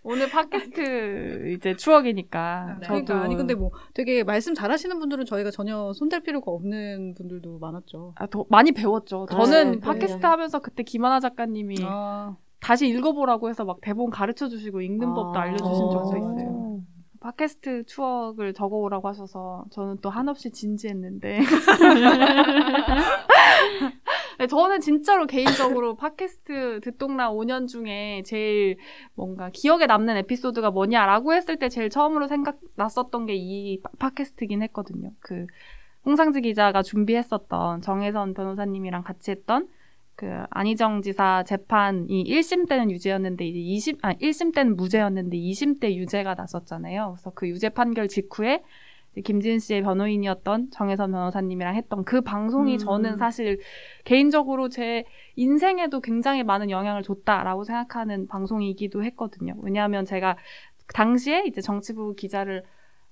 [0.09, 2.87] 오늘 팟캐스트 이제 추억이니까 네.
[2.87, 7.59] 저도 그러니까 아니 근데 뭐 되게 말씀 잘하시는 분들은 저희가 전혀 손댈 필요가 없는 분들도
[7.59, 8.13] 많았죠.
[8.15, 9.27] 아, 더 많이 배웠죠.
[9.29, 9.79] 아, 저는 네.
[9.81, 15.13] 팟캐스트 하면서 그때 김하나 작가님이 아, 다시 읽어보라고 해서 막 대본 가르쳐 주시고 읽는 아.
[15.13, 15.89] 법도 알려주신 어.
[15.89, 16.81] 적도 있어요.
[17.19, 21.41] 팟캐스트 추억을 적어오라고 하셔서 저는 또 한없이 진지했는데.
[24.39, 28.77] 네, 저는 진짜로 개인적으로 팟캐스트 듣동라 5년 중에 제일
[29.15, 35.11] 뭔가 기억에 남는 에피소드가 뭐냐라고 했을 때 제일 처음으로 생각났었던 게 이 팟캐스트긴 했거든요.
[35.19, 35.47] 그
[36.05, 39.67] 홍상지 기자가 준비했었던 정혜선 변호사님이랑 같이 했던
[40.15, 45.95] 그 안희정 지사 재판이 1심 때는 유죄였는데 이제 20, 아 1심 때는 무죄였는데 2심 때
[45.95, 47.13] 유죄가 났었잖아요.
[47.15, 48.63] 그래서 그 유죄 판결 직후에
[49.23, 52.77] 김지은 씨의 변호인이었던 정혜선 변호사님이랑 했던 그 방송이 음.
[52.77, 53.59] 저는 사실
[54.03, 59.55] 개인적으로 제 인생에도 굉장히 많은 영향을 줬다라고 생각하는 방송이기도 했거든요.
[59.61, 60.37] 왜냐하면 제가
[60.93, 62.63] 당시에 이제 정치부 기자를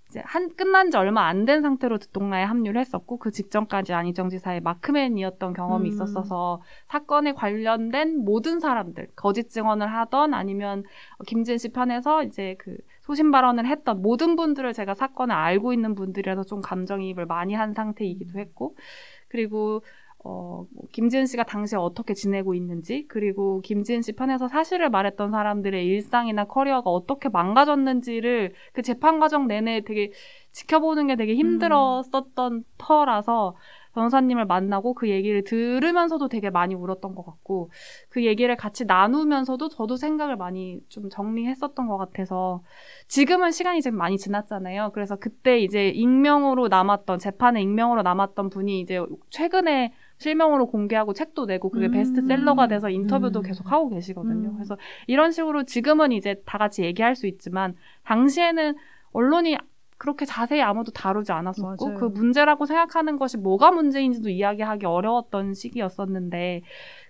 [0.10, 4.62] 이제 한 끝난 지 얼마 안 된 상태로 듣동라에 합류를 했었고 그 직전까지 안희정 지사의
[4.62, 5.94] 마크맨이었던 경험이 음.
[5.94, 10.84] 있었어서 사건에 관련된 모든 사람들 거짓 증언을 하던 아니면
[11.26, 16.44] 김진 씨 편에서 이제 그 소신 발언을 했던 모든 분들을 제가 사건을 알고 있는 분들이라서
[16.44, 18.76] 좀 감정이입을 많이 한 상태이기도 했고
[19.28, 19.82] 그리고
[20.28, 25.86] 어, 뭐 김지은 씨가 당시에 어떻게 지내고 있는지, 그리고 김지은 씨 편에서 사실을 말했던 사람들의
[25.86, 30.12] 일상이나 커리어가 어떻게 망가졌는지를 그 재판 과정 내내 되게
[30.52, 33.56] 지켜보는 게 되게 힘들었었던 터라서
[33.96, 37.72] 변호사님을 만나고 그 얘기를 들으면서도 되게 많이 울었던 것 같고,
[38.10, 42.62] 그 얘기를 같이 나누면서도 저도 생각을 많이 좀 정리했었던 것 같아서,
[43.08, 44.92] 지금은 시간이 좀 많이 지났잖아요.
[44.94, 51.70] 그래서 그때 이제 익명으로 남았던, 재판에 익명으로 남았던 분이 이제 최근에 실명으로 공개하고 책도 내고
[51.70, 51.92] 그게 음.
[51.92, 53.44] 베스트셀러가 돼서 인터뷰도 음.
[53.44, 54.50] 계속 하고 계시거든요.
[54.50, 54.54] 음.
[54.56, 54.78] 그래서
[55.08, 58.76] 이런 식으로 지금은 이제 다 같이 얘기할 수 있지만 당시에는
[59.12, 59.58] 언론이
[59.98, 62.00] 그렇게 자세히 아무도 다루지 않았었고 맞아요.
[62.00, 66.64] 그 문제라고 생각하는 것이 뭐가 문제인지도 이야기하기 어려웠던 시기였었는데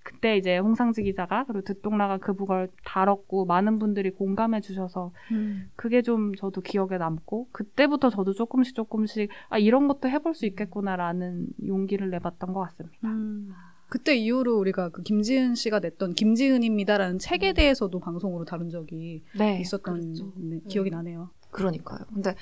[0.04, 5.70] 그때 이제 홍상지 기자가 그리고 듣동라가 그 부걸 다뤘고 많은 분들이 공감해 주셔서 음.
[5.76, 11.48] 그게 좀 저도 기억에 남고 그때부터 저도 조금씩 조금씩 아 이런 것도 해볼 수 있겠구나라는
[11.66, 13.08] 용기를 내봤던 것 같습니다.
[13.08, 13.52] 음.
[13.88, 19.60] 그때 이후로 우리가 그 김지은 씨가 냈던 김지은입니다라는 책에 대해서도 방송으로 다룬 적이 네.
[19.60, 20.34] 있었던 그랬죠.
[20.36, 21.30] 네, 기억이 나네요.
[21.56, 22.00] 그러니까요.
[22.14, 22.36] 근데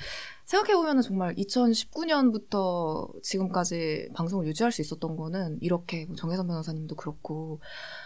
[0.45, 7.61] 생각해보면 정말 2019년부터 지금까지 방송을 유지할 수 있었던 거는 이렇게 뭐 정혜선 변호사님도 그렇고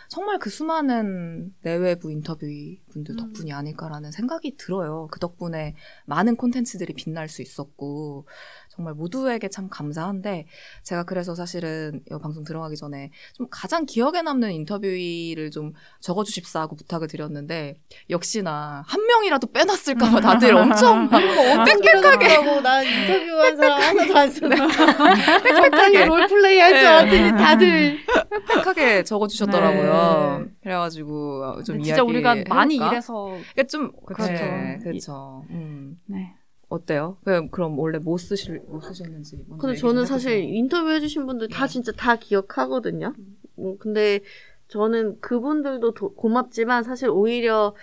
[0.09, 2.45] 정말 그 수많은 내외부 인터뷰
[2.91, 3.17] 분들 음.
[3.17, 5.07] 덕분이 아닐까라는 생각이 들어요.
[5.09, 8.27] 그 덕분에 많은 콘텐츠들이 빛날 수 있었고
[8.77, 10.45] 정말 모두에게 참 감사한데
[10.83, 16.75] 제가 그래서 사실은 이 방송 들어가기 전에 좀 가장 기억에 남는 인터뷰를 좀 적어주십사 하고
[16.75, 17.79] 부탁을 드렸는데
[18.11, 21.19] 역시나 한 명이라도 빼놨을까봐 다들 엄청 막
[21.65, 24.55] 빽빽하게 하고 난 인터뷰한 사람 하나도 안 쓰네.
[25.43, 26.87] 빽빽하게 롤플레이 할줄 네.
[26.87, 27.97] 알았더니 다들
[28.47, 30.39] 빽빽하게 적어주셨더라고요.
[30.45, 30.51] 네.
[30.61, 32.91] 그래가지고 좀 근데 이야기 진짜 우리가 많이 해볼까?
[32.91, 34.33] 일해서 그러니까 좀 그렇죠.
[34.33, 35.45] 네, 그렇죠.
[35.49, 35.99] 음.
[36.05, 36.35] 네.
[36.69, 37.17] 어때요?
[37.23, 40.05] 그럼, 그럼 원래 뭐 쓰실 뭐 쓰셨는지 근데 저는 해보세요.
[40.05, 41.71] 사실 인터뷰 해주신 분들 다 네.
[41.71, 43.13] 진짜 다 기억하거든요.
[43.55, 44.19] 뭐 근데
[44.67, 47.73] 저는 그분들도 도- 고맙지만 사실 오히려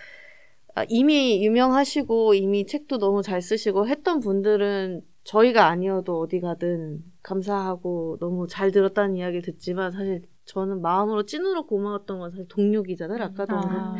[0.74, 8.18] 아, 이미 유명하시고 이미 책도 너무 잘 쓰시고 했던 분들은 저희가 아니어도 어디 가든 감사하고
[8.20, 13.54] 너무 잘 들었다는 이야기를 듣지만 사실 저는 마음으로 찐으로 고마웠던 건 사실 동료 기자들 아까도
[13.56, 13.94] 아.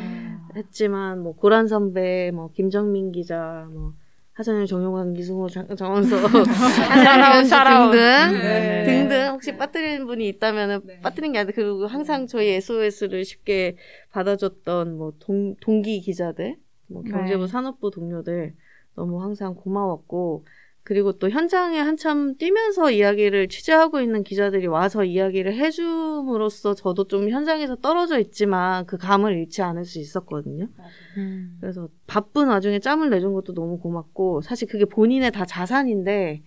[0.56, 3.94] 했지만 뭐 고란 선배, 뭐 김정민 기자, 뭐
[4.34, 7.92] 하정일, 정용환, 기승호, 장- 정원서, 한상현 씨 샤라웃.
[7.92, 8.84] 등등 네.
[8.84, 11.00] 등등 혹시 빠뜨리는 분이 있다면은 네.
[11.00, 13.76] 빠뜨린 게 아니라 그리고 항상 저희 SOS를 쉽게
[14.10, 16.56] 받아줬던 뭐 동, 동기 기자들,
[16.88, 17.46] 뭐 경제부 네.
[17.46, 18.54] 산업부 동료들
[18.96, 20.44] 너무 항상 고마웠고
[20.84, 27.76] 그리고 또 현장에 한참 뛰면서 이야기를 취재하고 있는 기자들이 와서 이야기를 해줌으로써 저도 좀 현장에서
[27.76, 30.68] 떨어져 있지만 그 감을 잃지 않을 수 있었거든요.
[31.16, 31.56] 음.
[31.60, 36.42] 그래서 바쁜 와중에 짬을 내준 것도 너무 고맙고 사실 그게 본인의 다 자산인데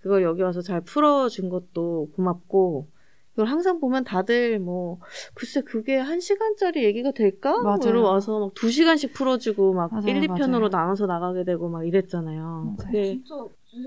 [0.00, 2.88] 그걸 여기 와서 잘 풀어준 것도 고맙고
[3.34, 5.00] 이걸 항상 보면 다들 뭐
[5.34, 7.52] 글쎄 그게 한 시간짜리 얘기가 될까?
[7.52, 7.80] 뭐 맞아요.
[7.90, 10.82] 이러고 와서 막 두 시간씩 풀어주고 막 맞아요, 1, 2 편으로 맞아요.
[10.82, 12.42] 나눠서 나가게 되고 막 이랬잖아요.
[12.42, 12.76] 맞아요.
[12.78, 13.34] 그게 진짜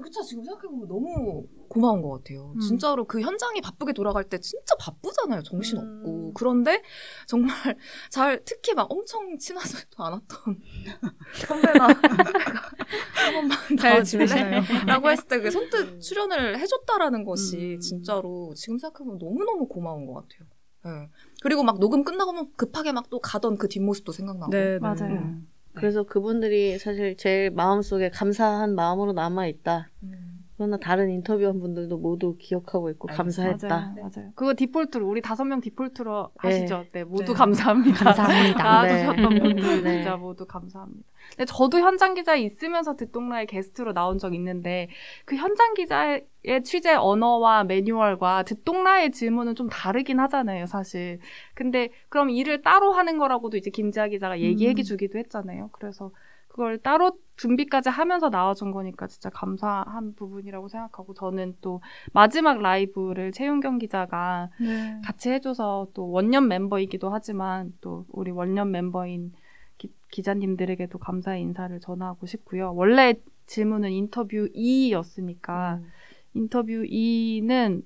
[0.04, 2.54] 그쵸 지금 생각해보면 너무 고마운 것 같아요.
[2.56, 2.60] 음.
[2.60, 5.44] 진짜로 그 현장이 바쁘게 돌아갈 때 진짜 바쁘잖아요.
[5.44, 6.34] 정신 없고 음.
[6.34, 6.82] 그런데
[7.28, 7.56] 정말
[8.10, 10.62] 잘 특히 막 엄청 친하지도 않았던
[11.48, 14.04] 선배나 한 번만 잘 나와줄래?
[14.28, 14.62] 지내시나요?
[14.88, 17.80] 라고 했을 때 그 선뜻 출연을 해줬다라는 것이 음.
[17.80, 20.48] 진짜로 지금 생각해보면 너무 너무 고마운 것 같아요.
[20.88, 21.10] 예.
[21.42, 24.52] 그리고 막 녹음 끝나고 급하게 막 또 가던 그 뒷모습도 생각나고.
[24.52, 24.80] 네, 네.
[24.80, 25.36] 맞아요.
[25.76, 29.90] 그래서 그분들이 사실 제 마음속에 감사한 마음으로 남아 있다.
[30.04, 30.35] 음.
[30.58, 33.52] 그러나 다른 인터뷰한 분들도 모두 기억하고 있고 알겠습니다.
[33.52, 33.68] 감사했다.
[33.68, 34.10] 맞아요.
[34.16, 34.32] 맞아요.
[34.36, 36.86] 그거 디폴트로 우리 다섯 명 디폴트로 하시죠.
[36.94, 37.34] 네, 모두 네.
[37.34, 38.06] 감사합니다.
[38.06, 38.64] 감사합니다.
[38.64, 39.40] 나와주셨던 네.
[39.40, 39.96] 분들 네.
[39.96, 41.04] 진짜 모두 감사합니다.
[41.32, 44.88] 근데 저도 현장 기자에 있으면서 듣동라에 게스트로 나온 적 있는데
[45.26, 46.26] 그 현장 기자의
[46.64, 51.20] 취재 언어와 매뉴얼과 듣동라의 질문은 좀 다르긴 하잖아요, 사실.
[51.54, 54.84] 근데 그럼 일을 따로 하는 거라고도 이제 김지아 기자가 얘기해 음.
[54.84, 55.70] 주기도 했잖아요.
[55.74, 56.12] 그래서
[56.48, 61.82] 그걸 따로 준비까지 하면서 나와준 거니까 진짜 감사한 부분이라고 생각하고 저는 또
[62.14, 65.00] 마지막 라이브를 최윤경 기자가 네.
[65.04, 69.34] 같이 해줘서 또 원년 멤버이기도 하지만 또 우리 원년 멤버인
[69.78, 72.74] 기, 자님들에게도 감사의 인사를 전하고 싶고요.
[72.74, 73.16] 원래
[73.48, 75.88] 질문은 인터뷰 2였으니까 음.
[76.34, 77.84] 인터뷰 2는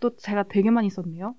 [0.00, 1.34] 또 제가 되게 많이 썼네요.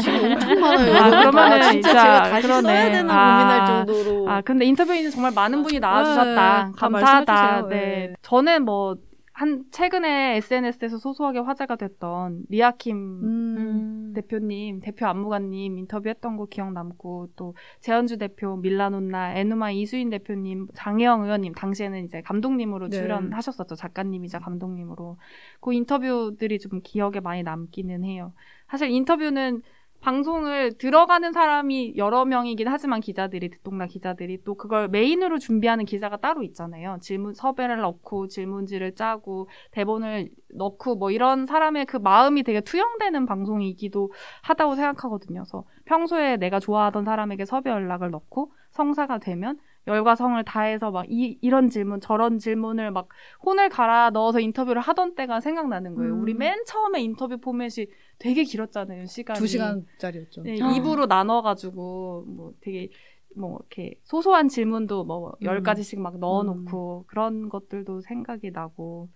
[0.00, 0.96] 지금 엄청 많아요.
[0.96, 1.10] 아.
[1.20, 2.62] 그러면은 아, 진짜 진짜 제가 다시 그러네.
[2.62, 4.30] 써야 되나 아, 고민할 정도로.
[4.30, 6.24] 아 근데 인터뷰 2는 정말 많은 분이 나와주셨다.
[6.24, 7.68] 네, 다 감사하다.
[7.68, 7.76] 네.
[7.76, 8.14] 네.
[8.22, 8.96] 저는 뭐
[9.38, 14.12] 한 최근에 SNS에서 소소하게 화제가 됐던 리아킴 음.
[14.14, 21.24] 대표님, 대표 안무관님 인터뷰했던 거 기억 남고 또 재현주 대표, 밀라논나, 에누마 이수인 대표님, 장혜영
[21.24, 22.96] 의원님 당시에는 이제 감독님으로 네.
[22.96, 25.18] 출연하셨었죠 작가님이자 감독님으로
[25.60, 28.32] 그 인터뷰들이 좀 기억에 많이 남기는 해요.
[28.70, 29.60] 사실 인터뷰는
[30.06, 36.44] 방송을 들어가는 사람이 여러 명이긴 하지만 기자들이 듣동나 기자들이 또 그걸 메인으로 준비하는 기자가 따로
[36.44, 36.98] 있잖아요.
[37.00, 44.12] 질문 섭외를 넣고 질문지를 짜고 대본을 넣고 뭐 이런 사람의 그 마음이 되게 투영되는 방송이기도
[44.42, 45.40] 하다고 생각하거든요.
[45.40, 51.38] 그래서 평소에 내가 좋아하던 사람에게 섭외 연락을 넣고 성사가 되면 열과 성을 다해서 막 이,
[51.40, 53.08] 이런 질문 저런 질문을 막
[53.44, 56.14] 혼을 갈아 넣어서 인터뷰를 하던 때가 생각나는 거예요.
[56.14, 56.22] 음.
[56.22, 57.86] 우리 맨 처음에 인터뷰 포맷이
[58.18, 59.06] 되게 길었잖아요.
[59.06, 59.38] 시간이.
[59.38, 60.42] 두 시간짜리였죠.
[60.42, 62.88] 네, 입으로 나눠가지고 뭐 되게
[63.36, 65.62] 뭐 이렇게 소소한 질문도 뭐열 음.
[65.62, 69.10] 가지씩 막 넣어놓고 그런 것들도 생각이 나고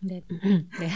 [0.00, 0.22] 네.
[0.80, 0.88] 네.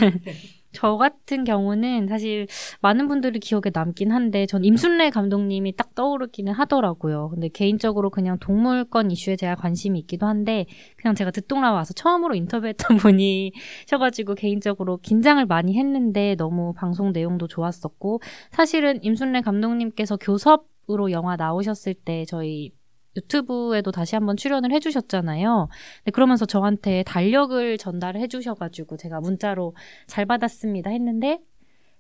[0.73, 2.47] 저 같은 경우는 사실
[2.81, 7.31] 많은 분들이 기억에 남긴 한데 전 임순례 감독님이 딱 떠오르기는 하더라고요.
[7.31, 12.97] 근데 개인적으로 그냥 동물권 이슈에 제가 관심이 있기도 한데 그냥 제가 듣동라 와서 처음으로 인터뷰했던
[12.99, 13.53] 분이
[13.87, 18.21] 셔가지고 개인적으로 긴장을 많이 했는데 너무 방송 내용도 좋았었고
[18.53, 22.73] 사실은 임순례 감독님께서 교섭 으로 영화 나오셨을 때 저희
[23.17, 25.69] 유튜브에도 다시 한번 출연을 해주셨잖아요.
[26.05, 29.75] 네, 그러면서 저한테 달력을 전달을 해주셔가지고 제가 문자로
[30.07, 31.41] 잘 받았습니다 했는데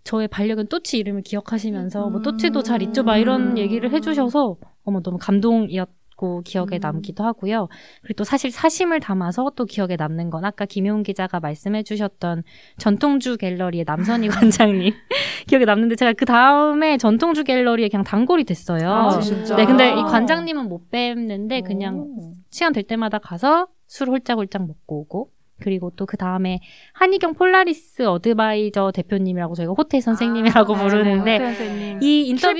[0.04, 5.18] 저의 반려견 또치 이름을 기억하시면서 뭐 또치도 잘 있죠 막 이런 얘기를 해주셔서 어머 너무
[5.18, 6.80] 감동이었 고 기억에 음.
[6.82, 7.68] 남기도 하고요.
[8.02, 12.42] 그리고 또 사실 사심을 담아서 또 기억에 남는 건 아까 김효은 기자가 말씀해 주셨던
[12.76, 14.92] 전통주 갤러리의 남선희 관장님
[15.48, 18.92] 기억에 남는데 제가 그 다음에 전통주 갤러리에 그냥 단골이 됐어요.
[18.92, 19.56] 아, 진짜?
[19.56, 20.04] 네, 근데 이 아.
[20.04, 22.34] 관장님은 못 뵙는데 그냥 오.
[22.50, 25.30] 시간 될 때마다 가서 술 홀짝홀짝 먹고 오고
[25.60, 26.58] 그리고 또 그 다음에
[26.94, 32.02] 한희경 폴라리스 어드바이저 대표님이라고 저희가 호텔 선생님이라고 아, 부르는데 네, 선생님.
[32.02, 32.58] 이 인터뷰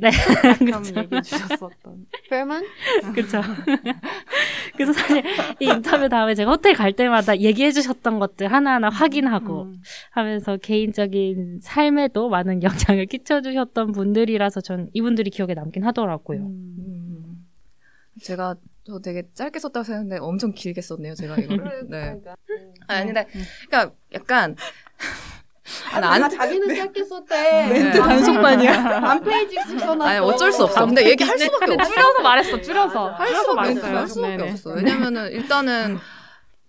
[0.00, 0.10] 네.
[1.02, 2.06] 얘기해 주셨었던.
[2.30, 2.64] 별만?
[3.14, 3.42] 그쵸.
[4.74, 5.22] 그래서 사실
[5.60, 9.74] 이 인터뷰 다음에 제가 호텔 갈 때마다 얘기해 주셨던 것들 하나하나 확인하고 음.
[10.12, 16.40] 하면서 개인적인 삶에도 많은 영향을 끼쳐 주셨던 분들이라서 전 이분들이 기억에 남긴 하더라고요.
[16.40, 17.46] 음.
[18.22, 18.54] 제가
[18.88, 21.86] 저 되게 짧게 썼다고 생각했는데 엄청 길게 썼네요, 제가 이거를.
[21.90, 22.16] 네.
[22.86, 23.26] 아니, 근데,
[23.68, 24.56] 그러니까 약간,
[25.92, 27.68] 아, 나 안, 자기는 짧게 썼대.
[27.68, 29.00] 멘트 단속반이야.
[29.00, 30.08] 반 페이지씩 써놨어.
[30.08, 30.86] 아니, 어쩔 수 없어.
[30.86, 31.90] 근데 얘기할 수밖에 없어.
[31.92, 33.08] 줄여서 말했어, 줄여서.
[33.10, 33.86] 할 수밖에 없어.
[33.86, 34.42] 할 수밖에.
[34.50, 34.70] 없어.
[34.70, 35.98] 왜냐면은 일단은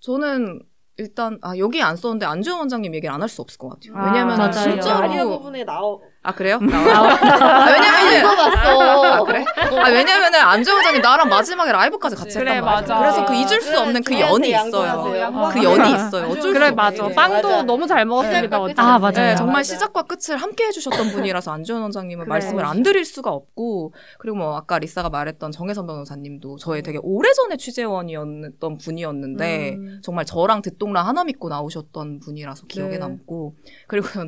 [0.02, 0.62] 저는
[0.98, 3.96] 일단 아 여기 안 썼는데 안주현 원장님 얘기를 안 할 수 없을 것 같아요.
[3.98, 4.52] 아, 왜냐면은.
[4.52, 6.02] 진짜로 아리아 부분에 나오.
[6.22, 6.60] 아 그래요?
[6.60, 7.14] 나와.
[7.14, 9.04] 아, 왜냐면은 읽어봤어.
[9.06, 9.46] 아 그래?
[9.56, 12.82] 아 왜냐면은 안주현 원장님 나랑 마지막에 라이브까지 같이 그래, 했단 말이야.
[12.82, 13.00] 맞아.
[13.00, 15.04] 그래서 그 잊을 수 없는 그 연이 있어요.
[15.54, 16.28] 그 연이 있어요.
[16.28, 17.06] 어쩔 그래, 수 맞아.
[17.06, 17.16] 없어.
[17.16, 17.64] 빵도 맞아.
[17.64, 18.58] 너무 잘 먹었습니다.
[18.58, 18.84] 아, 어쨌든.
[18.84, 19.14] 아, 맞아요.
[19.14, 19.74] 네, 정말 맞아.
[19.74, 22.30] 시작과 끝을 함께 해주셨던 분이라서 안주현 원장님은 그래.
[22.30, 27.56] 말씀을 안 드릴 수가 없고 그리고 뭐 아까 리사가 말했던 정혜선 변호사님도 저의 되게 오래전에
[27.56, 30.02] 취재원이었던 분이었는데 음.
[30.04, 32.98] 정말 저랑 듣동랑 하나 믿고 나오셨던 분이라서 기억에 네.
[32.98, 33.56] 남고
[33.88, 34.28] 그리고 저는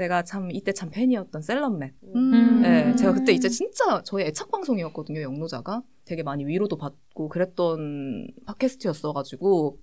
[0.00, 2.62] 제가 참 이때 참 팬이었던 셀럽맨 음.
[2.62, 9.78] 네, 제가 그때 이제 진짜 저의 애착 방송이었거든요 영노자가 되게 많이 위로도 받고 그랬던 팟캐스트였어가지고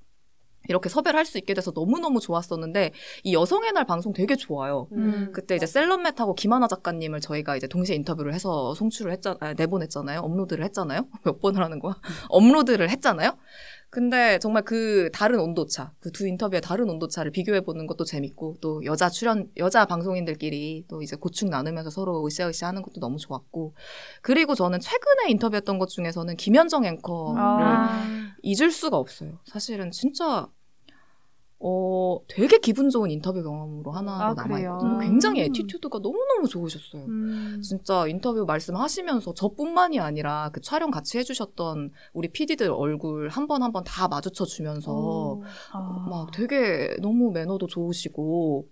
[0.69, 2.91] 이렇게 섭외를 할 수 있게 돼서 너무너무 좋았었는데
[3.23, 4.87] 이 여성의 날 방송 되게 좋아요.
[4.93, 5.29] 음.
[5.33, 10.21] 그때 이제 셀럽맷하고 김하나 작가님을 저희가 이제 동시에 인터뷰를 해서 송출을 했잖, 아, 내보냈잖아요.
[10.21, 11.07] 업로드를 했잖아요.
[11.23, 11.95] 몇 번을 하는 거야?
[12.29, 13.37] 업로드를 했잖아요.
[13.89, 18.83] 근데 정말 그 다른 온도차, 그 두 인터뷰의 다른 온도차를 비교해 보는 것도 재밌고 또
[18.85, 23.75] 여자 출연 여자 방송인들끼리 또 이제 고충 나누면서 서로 으쌰으쌰 하는 것도 너무 좋았고
[24.21, 28.35] 그리고 저는 최근에 인터뷰했던 것 중에서는 김현정 앵커를 아.
[28.41, 29.39] 잊을 수가 없어요.
[29.45, 30.47] 사실은 진짜
[31.59, 34.33] 어 되게 기분 좋은 인터뷰 경험으로 하나로 아.
[34.35, 34.77] 그래요?
[35.01, 35.45] 굉장히 음.
[35.45, 37.03] attitude가 너무너무 좋으셨어요.
[37.05, 37.59] 음.
[37.63, 43.71] 진짜 인터뷰 말씀하시면서 저뿐만이 아니라 그 촬영 같이 해주셨던 우리 PD들 얼굴 한 번 한
[43.71, 45.41] 번 다 마주쳐 주면서
[45.71, 46.05] 아.
[46.09, 48.67] 막 되게 너무 매너도 좋으시고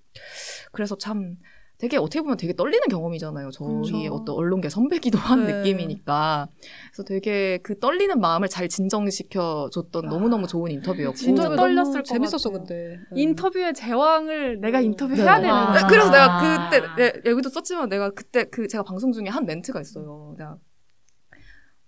[0.72, 1.38] 그래서 참
[1.78, 3.52] 되게 어떻게 보면 되게 떨리는 경험이잖아요.
[3.52, 4.14] 저희 그쵸.
[4.14, 5.54] 어떤 언론계 선배기도 한 네.
[5.54, 6.48] 느낌이니까
[6.92, 12.50] 그래서 되게 그 떨리는 마음을 잘 진정시켜 줬던 너무너무 좋은 인터뷰였고 진짜 떨렸을 것 재밌었어.
[12.50, 15.42] 근데 인터뷰의 제왕을 내가 인터뷰해야 네.
[15.42, 15.74] 되는 아.
[15.74, 15.88] 네, 거야.
[15.88, 16.70] 그래서 내가 아.
[16.70, 20.34] 그때 네, 여기도 썼지만 내가 그때 그 제가 방송 중에 한 멘트가 있어요.
[20.38, 20.56] 내가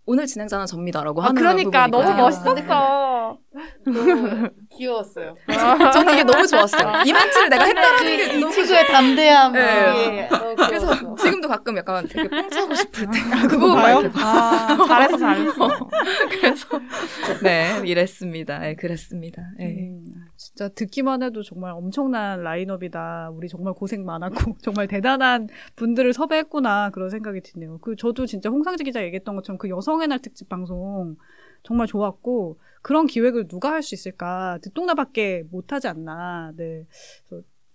[0.10, 2.22] 오늘 진행자는 접니다라고 아, 하는 그러니까 부분이 너무.
[2.22, 3.38] 멋있었어.
[3.86, 5.36] 너무 귀여웠어요.
[5.94, 7.04] 저는 이게 너무 좋았어요.
[7.06, 9.52] 이 멘트를 내가 했다는 게이 너무 친구의 담대함.
[9.52, 9.60] 네.
[9.60, 11.16] 예, 너무 그래서 귀여웠어.
[11.16, 14.10] 지금도 가끔 약간 되게 뽕차고 싶을 때 그거 봐요?
[14.16, 15.90] 아, 잘했어, 잘했어.
[16.30, 16.68] 그래서
[17.44, 18.60] 네 이랬습니다.
[18.60, 19.42] 네, 그랬습니다.
[19.60, 19.66] 네.
[19.66, 20.06] 음,
[20.38, 23.32] 진짜 듣기만 해도 정말 엄청난 라인업이다.
[23.34, 27.80] 우리 정말 고생 많았고 정말 대단한 분들을 섭외했구나 그런 생각이 드네요.
[27.80, 31.18] 그 저도 진짜 홍상지 기자 얘기했던 것처럼 그 여성의 날 특집 방송
[31.64, 36.54] 정말 좋았고 그런 기획을 누가 할 수 있을까 듣동나밖에 못하지 않나.
[36.56, 36.86] 네.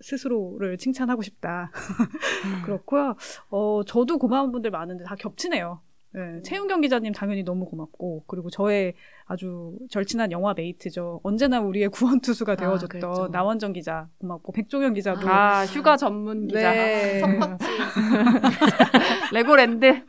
[0.00, 1.70] 스스로를 칭찬하고 싶다.
[2.64, 3.16] 그렇고요.
[3.50, 5.80] 어 저도 고마운 분들 많은데 다 겹치네요.
[6.14, 8.94] 네, 최윤경 기자님 당연히 너무 고맙고 그리고 저의
[9.24, 11.20] 아주 절친한 영화 mate죠.
[11.22, 13.28] 언제나 우리의 구원 투수가 되어줬던 그랬죠.
[13.32, 16.70] 나원정 기자 고맙고 백종현 기자도 아, 휴가 전문 기자.
[16.72, 17.20] 네.
[17.20, 17.66] 석박지.
[19.32, 20.02] 레고랜드.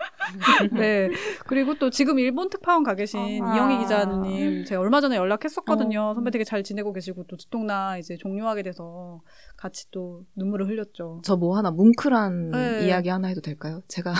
[0.74, 1.10] 네.
[1.48, 3.56] 그리고 또 지금 일본 특파원 가 계신 아.
[3.56, 6.14] 이영희 기자님 제가 얼마 전에 연락했었거든요.
[6.16, 9.22] 선배 되게 잘 지내고 계시고 또 듣똑라 이제 종료하게 돼서
[9.58, 11.22] 같이 또 눈물을 흘렸죠.
[11.24, 12.88] 저 뭐 하나 뭉클한 네.
[12.88, 13.82] 이야기 하나 해도 될까요?
[13.90, 14.14] 제가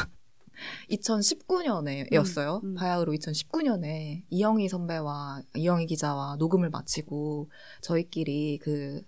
[0.90, 2.64] 2019년에였어요.
[2.64, 2.76] 음, 음.
[2.76, 7.50] 바야흐로 2019년에 이영희 선배와 이영희 기자와 녹음을 마치고
[7.82, 9.02] 저희끼리 그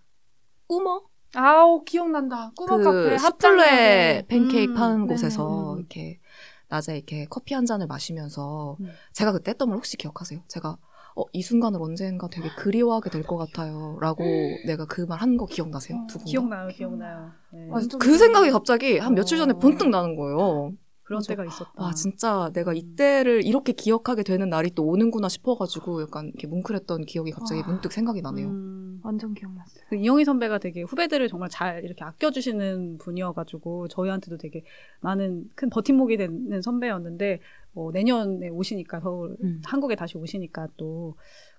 [0.67, 1.01] 꾸머
[1.35, 2.51] 아우, 기억난다.
[2.55, 3.19] 카페 그 합장에.
[3.19, 5.07] 수플레 팬케이크 음, 파는.
[5.07, 5.79] 곳에서 음.
[5.79, 6.19] 이렇게
[6.69, 8.89] 낮에 이렇게 커피 한 잔을 마시면서 음.
[9.13, 10.41] 제가 그때 했던 말 혹시 기억하세요?
[10.47, 10.77] 제가
[11.17, 13.97] 어, 이 순간을 언젠가 되게 그리워하게 될 것 같아요.
[14.01, 14.23] 라고
[14.65, 16.05] 내가 그 말 한 거 기억나세요?
[16.09, 16.25] 두 분?
[16.25, 16.29] 다?
[16.31, 17.31] 기억나요, 기억나요.
[17.53, 17.69] 네.
[17.71, 19.59] 아, 그 생각이 갑자기 한 며칠 전에 어.
[19.59, 20.71] 번뜩 나는 거예요.
[21.05, 21.27] 그런 맞아.
[21.29, 21.71] 때가 있었다.
[21.75, 22.75] 아 진짜 내가 음.
[22.75, 27.67] 이때를 이렇게 기억하게 되는 날이 또 오는구나 싶어가지고 약간 이렇게 뭉클했던 기억이 갑자기 와.
[27.67, 28.47] 문득 생각이 나네요.
[28.47, 29.01] 음.
[29.03, 29.83] 완전 기억났어요.
[29.87, 34.63] 그 이영희 선배가 되게 후배들을 정말 잘 이렇게 아껴주시는 분이어가지고 저희한테도 되게
[35.01, 37.39] 많은 큰 버팀목이 되는 선배였는데
[37.75, 39.61] 어, 내년에 오시니까 서울 음.
[39.63, 41.15] 한국에 다시 오시니까 또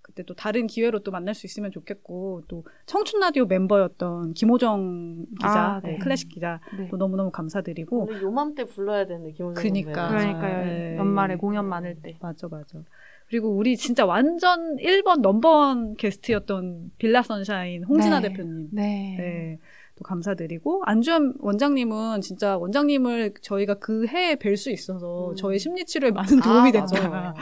[0.06, 5.48] 그때 또 다른 기회로 또 만날 수 있으면 좋겠고 또 청춘 라디오 멤버였던 김호정 기자
[5.50, 5.92] 아, 네.
[5.94, 6.86] 네, 클래식 기자 네.
[6.88, 10.08] 또 너무너무 감사드리고 오늘 요맘때 불러야 되는데 김호정 그니까.
[10.08, 10.08] 선배가.
[10.08, 10.64] 그러니까요.
[10.64, 10.96] 네.
[10.96, 12.16] 연말에 공연 많을 때.
[12.20, 12.78] 맞아 맞아
[13.26, 18.28] 그리고 우리 진짜 완전 1번 넘버원 게스트였던 빌라 선샤인 홍진아 네.
[18.28, 19.58] 대표님 네.
[19.96, 19.98] 네.
[19.98, 25.36] 또 감사드리고 안주현 원장님은 진짜 원장님을 저희가 그 해에 뵐 수 있어서 음.
[25.36, 26.86] 저희 심리 치료에 많은 도움이 아.
[26.86, 27.34] 맞아요.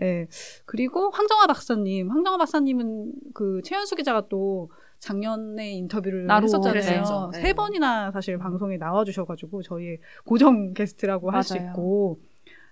[0.00, 0.06] 네.
[0.06, 0.26] 예.
[0.66, 7.30] 그리고 황정화 박사님, 황정화 박사님은 그 최현수 기자가 또 작년에 인터뷰를 했었잖아요.
[7.32, 7.40] 네.
[7.40, 11.56] 세 번이나 사실 방송에 나와주셔가지고 저희의 고정 게스트라고 할 수.
[11.56, 12.20] 있고,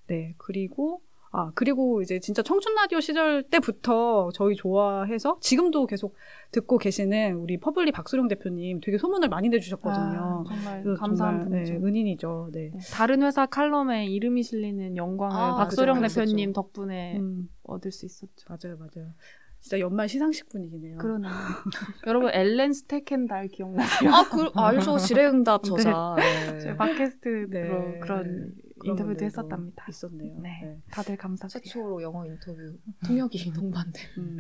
[0.07, 1.03] 네 그리고
[1.33, 6.17] 아 그리고 이제 진짜 청춘 라디오 시절 때부터 저희 좋아해서 지금도 계속
[6.51, 10.01] 듣고 계시는 우리 퍼블리 박소령 대표님 되게 소문을 많이 내주셨거든요.
[10.01, 11.73] 아, 정말 그래서 감사한 정말, 분이죠.
[11.75, 12.49] 네, 은인이죠.
[12.53, 12.71] 네.
[12.75, 16.53] 네, 다른 회사 칼럼에 이름이 실리는 영광을 아, 박소령 그죠, 대표님.
[16.53, 18.47] 덕분에 음, 얻을 수 있었죠.
[18.49, 19.13] 맞아요, 맞아요.
[19.61, 20.97] 진짜 연말 시상식 분위기네요.
[20.97, 21.31] 그러네요.
[22.09, 24.11] 여러분 엘렌 스테켄달 기억나세요?
[24.11, 24.97] 아, 그, 알죠.
[24.97, 26.17] 지뢰응답 저자.
[26.19, 26.59] 네.
[26.61, 27.61] 저희 팟캐스트로 네.
[27.69, 28.53] 그런 그런
[28.85, 29.87] 인터뷰도 했었답니다.
[29.89, 30.39] 있었네요.
[30.41, 30.61] 네.
[30.63, 30.79] 네.
[30.91, 31.63] 다들 감사드려요.
[31.63, 32.57] 최초로 영어 인터뷰
[33.07, 34.03] 통역이 동반된.
[34.19, 34.39] 음.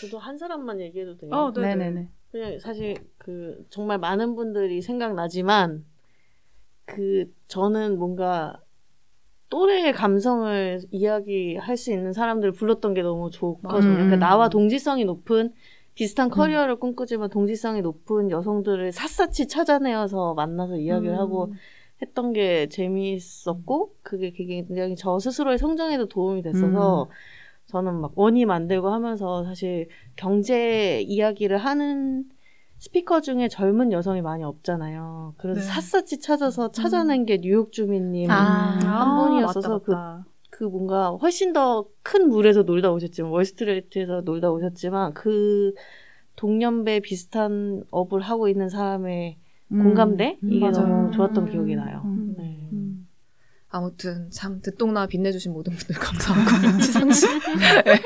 [0.00, 1.30] 저도 한 사람만 얘기해도 돼요.
[1.32, 1.74] 어, 네.
[1.74, 2.08] 네네네.
[2.30, 5.84] 그냥 사실 그 정말 많은 분들이 생각나지만
[6.84, 8.60] 그 저는 뭔가
[9.50, 13.90] 또래의 감성을 이야기할 수 있는 사람들을 불렀던 게 너무 좋거든요.
[13.90, 13.94] 음.
[13.94, 15.52] 그러니까 나와 동지성이 높은
[15.94, 21.18] 비슷한 커리어를 꿈꾸지만 동지성이 높은 여성들을 샅샅이 찾아내어서 만나서 이야기를 음.
[21.18, 21.54] 하고
[22.02, 27.08] 했던 게 재미있었고 그게 굉장히 저 스스로의 성장에도 도움이 됐어서
[27.66, 32.24] 저는 막 원이 만들고 하면서 사실 경제 이야기를 하는
[32.78, 35.34] 스피커 중에 젊은 여성이 많이 없잖아요.
[35.36, 35.66] 그래서 네.
[35.66, 38.78] 샅샅이 찾아서 찾아낸 게 뉴욕 주민님 아.
[38.80, 40.28] 한 분이었어서 맞다, 그.
[40.50, 45.74] 그 뭔가 훨씬 더 큰 물에서 놀다 오셨지만 월스트리트에서 놀다 오셨지만 그
[46.36, 49.36] 동년배 비슷한 업을 하고 있는 사람의
[49.68, 50.86] 공감대 음, 이게 맞아요.
[50.86, 51.50] 너무 좋았던 음.
[51.50, 52.02] 기억이 나요.
[52.04, 52.34] 음.
[52.38, 52.68] 네.
[52.72, 53.08] 음.
[53.70, 57.28] 아무튼 참 듣동나 빛내주신 모든 분들 감사하고 시상식
[57.84, 58.00] 네.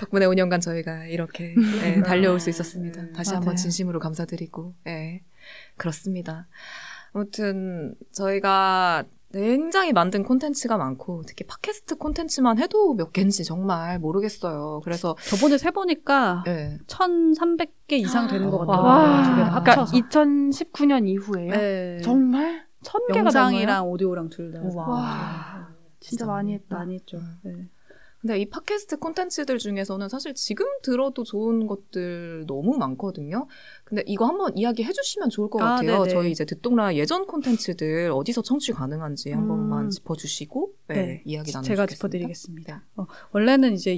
[0.00, 3.10] 덕분에 5년간 저희가 이렇게 네, 달려올 수 있었습니다.
[3.12, 3.56] 다시 한번 맞아요.
[3.56, 5.22] 진심으로 감사드리고 네,
[5.76, 6.46] 그렇습니다.
[7.12, 9.04] 아무튼 저희가
[9.36, 14.80] 굉장히 만든 콘텐츠가 많고 특히 팟캐스트 콘텐츠만 해도 몇 개인지 정말 모르겠어요.
[14.82, 18.66] 그래서 저번에 세 보니까 네, 1,300개 이상 되는 것 와.
[18.66, 19.24] 같더라고요.
[19.24, 19.96] 두개다 와, 그러니까 합쳐서.
[19.96, 21.50] 2019년 이후에요.
[21.50, 22.00] 네.
[22.02, 24.60] 정말 천 개가 영상이랑 오디오랑 둘 다.
[24.74, 25.68] 와,
[26.00, 26.76] 진짜 많이 했다.
[26.76, 27.18] 많이 했죠.
[27.42, 27.68] 네.
[28.26, 33.46] 근데 이 팟캐스트 콘텐츠들 중에서는 사실 지금 들어도 좋은 것들 너무 많거든요.
[33.84, 36.02] 근데 이거 한번 이야기해 주시면 좋을 것 아, 같아요.
[36.02, 36.08] 네네.
[36.08, 39.48] 저희 이제 듣동라 예전 콘텐츠들 어디서 청취 가능한지 한 음.
[39.48, 41.22] 번만 짚어주시고 네, 네.
[41.24, 41.62] 이야기 나누겠습니다.
[41.62, 42.82] 제가 짚어드리겠습니다.
[42.96, 43.94] 어, 원래는 이제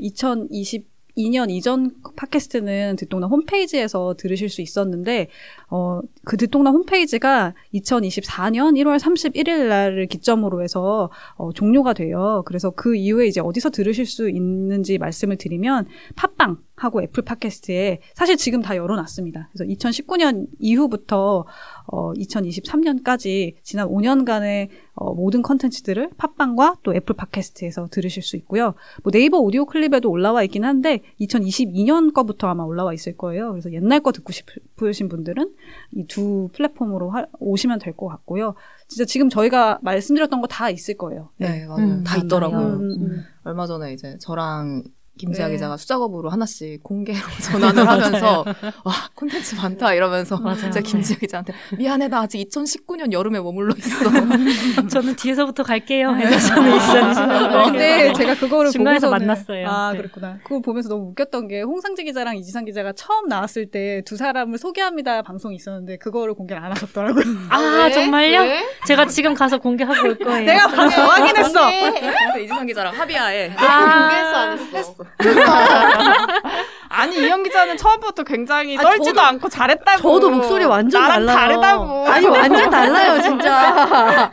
[1.19, 5.29] 2022년 이전 팟캐스트는 듣동나 홈페이지에서 들으실 수 있었는데,
[5.69, 12.43] 어, 그 듣똑라 홈페이지가 2024년 1월 31일 날을 기점으로 해서 어, 종료가 돼요.
[12.47, 18.37] 그래서 그 이후에 이제 어디서 들으실 수 있는지 말씀을 드리면 팟빵 하고 애플 팟캐스트에 사실
[18.37, 19.51] 지금 다 열어놨습니다.
[19.53, 21.45] 그래서 2019년 이후부터
[21.91, 28.75] 어, 2023년까지 지난 5년간의 어, 모든 컨텐츠들을 팟빵과 또 애플 팟캐스트에서 들으실 수 있고요.
[29.03, 33.51] 뭐 네이버 오디오 클립에도 올라와 있긴 한데 2022년 거부터 아마 올라와 있을 거예요.
[33.53, 35.55] 그래서 옛날 거 듣고 싶으신 분들은
[35.95, 38.55] 이 두 플랫폼으로 하- 오시면 될 것 같고요.
[38.89, 41.29] 진짜 지금 저희가 말씀드렸던 거 다 있을 거예요.
[41.37, 41.85] 네, 맞아요.
[41.85, 42.17] 음, 다.
[42.17, 42.59] 있더라고요.
[42.79, 43.23] 음, 음.
[43.45, 44.83] 얼마 전에 이제 저랑
[45.19, 45.53] 김지아 네.
[45.55, 48.45] 기자가 수작업으로 하나씩 공개로 전환을 하면서
[48.85, 50.57] 와 콘텐츠 많다 이러면서 맞아요.
[50.61, 54.09] 진짜 김지아 기자한테 미안해 나 아직 2019년 여름에 머물러 있어.
[54.89, 56.15] 저는 뒤에서부터 갈게요.
[56.15, 57.55] 해서 저는 있었는데.
[57.57, 59.69] 어, 근데 제가 그거를 중간에서 보고서는- 만났어요.
[59.69, 59.99] 아, 네.
[59.99, 60.39] 그렇구나.
[60.45, 65.23] 그거 보면서 너무 웃겼던 게 홍상지 기자랑 이지상 기자가 처음 나왔을 때 두 사람을 소개합니다
[65.23, 67.25] 방송이 있었는데 그거를 공개를 안 하셨더라고요.
[67.51, 67.91] 아, 왜?
[67.93, 68.41] 정말요?
[68.43, 68.63] 왜?
[68.87, 70.45] 제가 지금 가서 공개하고 올 거예요.
[70.47, 71.05] 내가 봤어.
[71.07, 71.61] 확인했어.
[71.71, 74.95] 근데 이지상 기자랑 합의하에 공개했어 안 했어?
[76.91, 79.99] 아니 이현 기자는 처음부터 굉장히 아, 떨지도 저도- 않고 잘했다고.
[80.03, 81.37] 저도 목소리 완전 나랑 달라요.
[81.37, 82.07] 다르다고.
[82.09, 84.33] 아니 완전 달라요 진짜.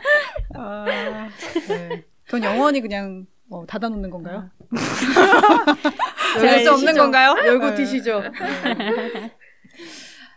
[0.54, 0.84] 아,
[1.68, 2.04] 네.
[2.24, 4.50] 그건 영원히 그냥 어, 닫아놓는 건가요?
[6.42, 7.34] 열수 없는 건가요?
[7.44, 7.74] 열고 네.
[7.76, 8.22] 드시죠.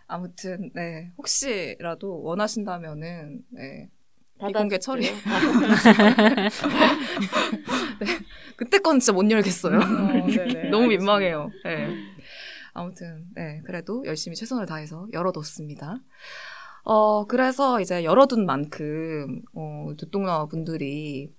[0.06, 3.88] 아무튼 네 혹시라도 원하신다면은 네
[4.46, 5.10] 비공개 처리.
[5.22, 6.48] 닫아줄게요.
[8.56, 9.78] 그때 건 진짜 못 열겠어요.
[9.78, 10.24] 어, 네네,
[10.70, 10.88] 너무 알겠습니다.
[10.88, 11.50] 민망해요.
[11.64, 11.88] 네.
[12.72, 15.98] 아무튼, 네, 그래도 열심히 최선을 다해서 열어뒀습니다.
[16.84, 21.30] 어, 그래서 이제 열어둔 만큼, 어, 듣동나 분들이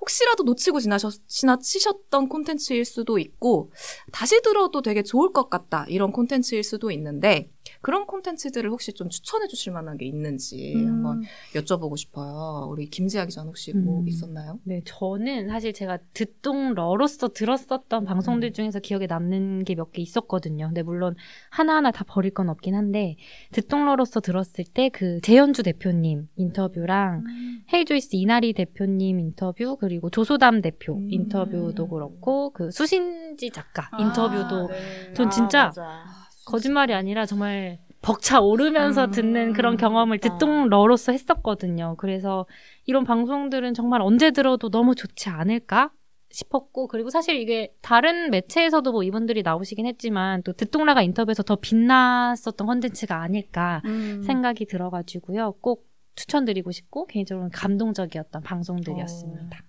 [0.00, 3.72] 혹시라도 놓치고 지나셨, 지나치셨던 콘텐츠일 수도 있고,
[4.12, 7.50] 다시 들어도 되게 좋을 것 같다, 이런 콘텐츠일 수도 있는데,
[7.82, 10.88] 그런 콘텐츠들을 혹시 좀 추천해 주실 만한 게 있는지 음.
[10.88, 11.22] 한번
[11.54, 12.68] 여쭤보고 싶어요.
[12.70, 14.08] 우리 김지아 기자 혹시 뭐 음.
[14.08, 14.58] 있었나요?
[14.64, 20.66] 네, 저는 사실 제가 듣동러로서 들었었던 방송들 중에서 기억에 남는 게 몇 개 있었거든요.
[20.66, 21.14] 근데 물론
[21.50, 23.16] 하나하나 다 버릴 건 없긴 한데,
[23.52, 27.24] 듣동러로서 들었을 때 그 재현주 대표님 인터뷰랑
[27.72, 31.08] 헤이조이스 이나리 대표님 인터뷰, 그리고 조소담 대표 음.
[31.10, 35.12] 인터뷰도 그렇고, 그 수신지 작가 인터뷰도 네.
[35.14, 36.19] 전 진짜 맞아.
[36.50, 39.10] 거짓말이 아니라 정말 벅차 오르면서 음.
[39.10, 40.38] 듣는 그런 경험을 맞다.
[40.38, 41.94] 듣동러로서 했었거든요.
[41.98, 42.46] 그래서
[42.86, 45.92] 이런 방송들은 정말 언제 들어도 너무 좋지 않을까
[46.30, 52.66] 싶었고 그리고 사실 이게 다른 매체에서도 뭐 이분들이 나오시긴 했지만 또 듣동라가 인터뷰에서 더 빛났었던
[52.66, 54.22] 컨텐츠가 아닐까 음.
[54.22, 55.56] 생각이 들어가지고요.
[55.60, 59.64] 꼭 추천드리고 싶고 개인적으로는 감동적이었던 방송들이었습니다.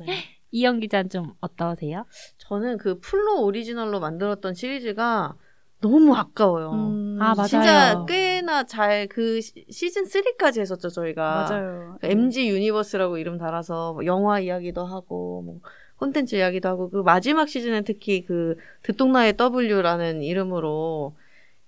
[0.00, 0.06] 네.
[0.52, 2.04] 이영 기자는 좀 어떠세요?
[2.38, 5.34] 저는 그 full로 오리지널로 만들었던 시리즈가
[5.82, 6.70] 너무 아까워요.
[6.72, 7.18] 음.
[7.20, 7.46] 아, 맞아요.
[7.48, 11.46] 진짜 꽤나 잘 그 시즌 3까지 했었죠 저희가.
[11.48, 11.98] 맞아요.
[12.00, 15.60] 그 MG universe라고 이름 달아서 뭐 영화 이야기도 하고 뭐
[15.96, 21.14] 콘텐츠 이야기도 하고 그 마지막 시즌에 특히 그 듣똑라의 W라는 이름으로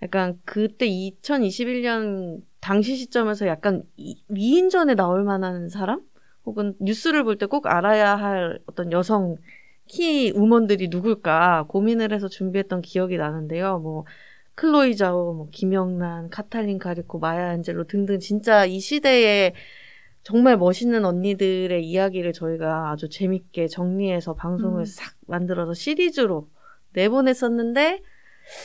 [0.02, 6.00] 약간 그때 2021년 당시 시점에서 약간 이- 위인전에 나올 만한 사람
[6.46, 9.36] 혹은 뉴스를 볼 때 꼭 알아야 할 어떤 여성
[9.86, 13.78] 키 우먼들이 누굴까 고민을 해서 준비했던 기억이 나는데요.
[13.78, 14.04] 뭐
[14.54, 19.52] 클로이 자오, 뭐 김영란, 카탈린 카리코, 마야 안젤로 등등 진짜 이 시대에
[20.22, 24.84] 정말 멋있는 언니들의 이야기를 저희가 아주 재밌게 정리해서 방송을 음.
[24.84, 26.48] 싹 만들어서 시리즈로
[26.94, 28.02] 내보냈었는데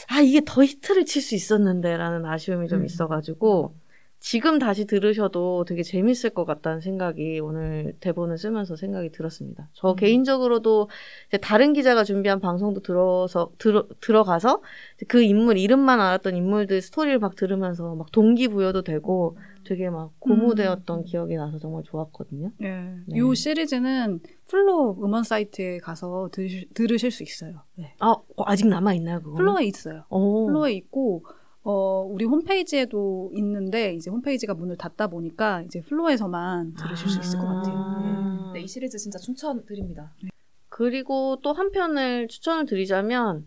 [0.10, 2.86] 아 이게 더 히트를 칠 수 있었는데라는 아쉬움이 좀 음.
[2.86, 3.76] 있어가지고
[4.20, 9.70] 지금 다시 들으셔도 되게 재밌을 것 같다는 생각이 오늘 대본을 쓰면서 생각이 들었습니다.
[9.74, 9.96] 저 음.
[9.96, 10.90] 개인적으로도
[11.42, 14.62] 다른 기자가 준비한 방송도 들어서 들어, 들어가서
[15.08, 21.36] 그 인물 이름만 알았던 인물들 스토리를 막 들으면서 막 동기부여도 되고 되게 막 고무되었던 기억이
[21.36, 22.52] 나서 정말 좋았거든요.
[22.62, 22.70] 예.
[23.06, 23.16] 네.
[23.16, 27.62] 이 시리즈는 플로 음원 사이트에 가서 들으실, 들으실 수 있어요.
[27.76, 27.94] 네.
[28.00, 29.38] 아 어, 아직 남아 있나요 그거?
[29.38, 30.04] 플로에 있어요.
[30.10, 30.48] 오.
[30.48, 31.24] 플로에 있고
[31.72, 37.46] 어, 우리 홈페이지에도 있는데 이제 홈페이지가 문을 닫다 보니까 이제 플로에서만 들으실 수 있을 것
[37.48, 37.76] 같아요.
[37.78, 38.52] 아.
[38.56, 40.12] 네, 이 시리즈 진짜 추천드립니다.
[40.70, 43.46] 그리고 또 한 편을 추천을 드리자면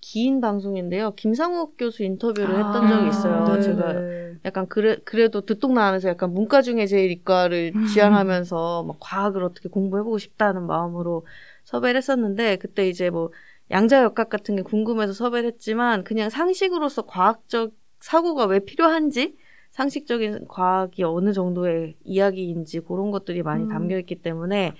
[0.00, 1.14] 긴 방송인데요.
[1.16, 3.56] 김상욱 교수 인터뷰를 했던 아, 적이 있어요.
[3.56, 4.34] 네, 제가 네.
[4.44, 10.18] 약간 그래 그래도 듣동나 안에서 약간 문과 중에 제일 이과를 지향하면서 막 과학을 어떻게 공부해보고
[10.18, 11.26] 싶다는 마음으로
[11.64, 13.32] 섭외를 했었는데 그때 이제 뭐
[13.70, 19.36] 양자역학 같은 게 궁금해서 섭외를 했지만 그냥 상식으로서 과학적 사고가 왜 필요한지
[19.70, 23.68] 상식적인 과학이 어느 정도의 이야기인지 그런 것들이 많이 음.
[23.68, 24.72] 담겨 있기 때문에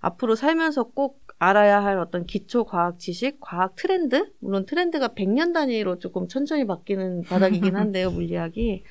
[0.00, 4.30] 앞으로 살면서 꼭 알아야 할 어떤 기초 과학 지식, 과학 트렌드?
[4.38, 8.84] 물론 트렌드가 100년 단위로 조금 천천히 바뀌는 바닥이긴 한데요, 물리학이.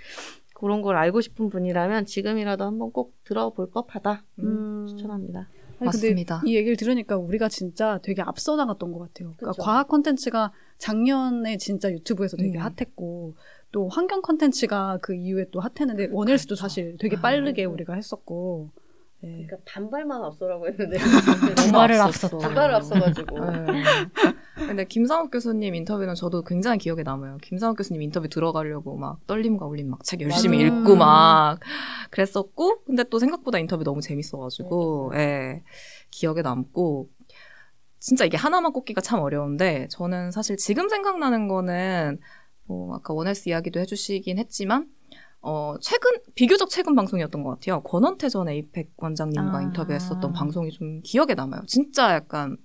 [0.54, 4.24] 그런 걸 알고 싶은 분이라면 지금이라도 한번 꼭 들어볼 법하다.
[4.40, 4.86] 음.
[4.90, 5.50] 추천합니다.
[5.84, 6.42] 아니, 맞습니다.
[6.46, 9.34] 이 얘기를 들으니까 우리가 진짜 되게 앞서 나갔던 것 같아요.
[9.38, 9.62] 그러니까 그쵸.
[9.62, 12.62] 과학 콘텐츠가 작년에 진짜 유튜브에서 되게 음.
[12.64, 13.36] 핫했고
[13.72, 17.70] 또 환경 콘텐츠가 그 이후에 또 핫했는데 원헬스도 사실 되게 빠르게 아.
[17.70, 18.70] 우리가 했었고
[19.24, 19.46] 네.
[19.48, 20.98] 그러니까 반발만 앞서라고 했는데
[21.56, 22.38] 반발을 앞섰다.
[22.40, 23.84] 반발을 앞서가지고 네.
[24.56, 27.38] 근데 김상욱 교수님 인터뷰는 저도 굉장히 기억에 남아요.
[27.42, 30.76] 김상욱 교수님 인터뷰 들어가려고 막 떨림과 울림 막 책 열심히 맞아.
[30.78, 31.60] 읽고 막
[32.12, 35.64] 그랬었고, 근데 또 생각보다 인터뷰 너무 재밌어가지고, 예,
[36.12, 37.10] 기억에 남고,
[38.00, 42.20] 진짜 이게 하나만 꼽기가 참 어려운데, 저는 사실 지금 생각나는 거는,
[42.66, 44.88] 뭐, 아까 원헬스 이야기도 해주시긴 했지만,
[45.46, 47.82] 어, 최근, 비교적 최근 방송이었던 것 같아요.
[47.82, 49.62] 권원태 전 에이펙 원장님과 아.
[49.62, 51.64] 인터뷰했었던 방송이 좀 기억에 남아요.
[51.68, 52.56] 진짜 약간,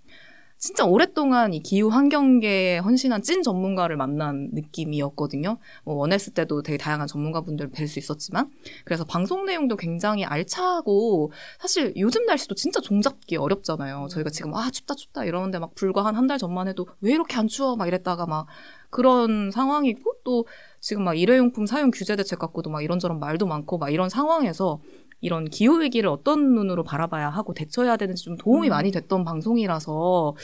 [0.61, 5.59] 진짜 오랫동안 이 기후 환경계에 헌신한 찐 전문가를 만난 느낌이었거든요.
[5.85, 8.51] 뭐 원헬스 때도 되게 다양한 전문가분들 뵐 수 있었지만,
[8.85, 14.09] 그래서 방송 내용도 굉장히 알차고, 사실 요즘 날씨도 진짜 종잡기 어렵잖아요.
[14.11, 17.37] 저희가 지금 아 춥다 춥다 이러는데 막 불과 한 한 달 전만 해도 왜 이렇게
[17.37, 18.47] 안 추워 막 이랬다가 막
[18.91, 20.45] 그런 상황이고 또
[20.81, 24.81] 지금 막 일회용품 사용 규제 대책 갖고도 막 이런저런 말도 많고 막 이런 상황에서
[25.20, 28.70] 이런 기후 위기를 어떤 눈으로 바라봐야 하고 대처해야 되는지 좀 도움이 음.
[28.70, 30.37] 많이 됐던 방송이라서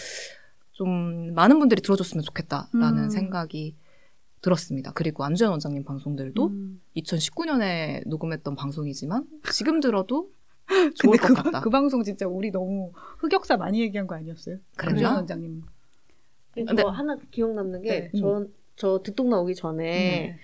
[0.72, 3.10] 좀 많은 분들이 들어줬으면 좋겠다라는 음.
[3.10, 3.76] 생각이
[4.40, 4.92] 들었습니다.
[4.92, 6.80] 그리고 안주현 원장님 방송들도 음.
[6.96, 10.30] 2019년에 녹음했던 방송이지만 지금 들어도
[10.66, 11.60] 근데 좋을 것 그, 같다.
[11.60, 14.58] 그 방송 진짜 우리 너무 흑역사 많이 얘기한 거 아니었어요?
[14.76, 14.96] 그랬나?
[14.96, 15.62] 안주현 원장님.
[16.52, 18.20] 근데 저 하나 기억 남는 게, 네.
[18.20, 18.46] 저,
[18.76, 20.38] 저 듣동 나오기 전에, 네.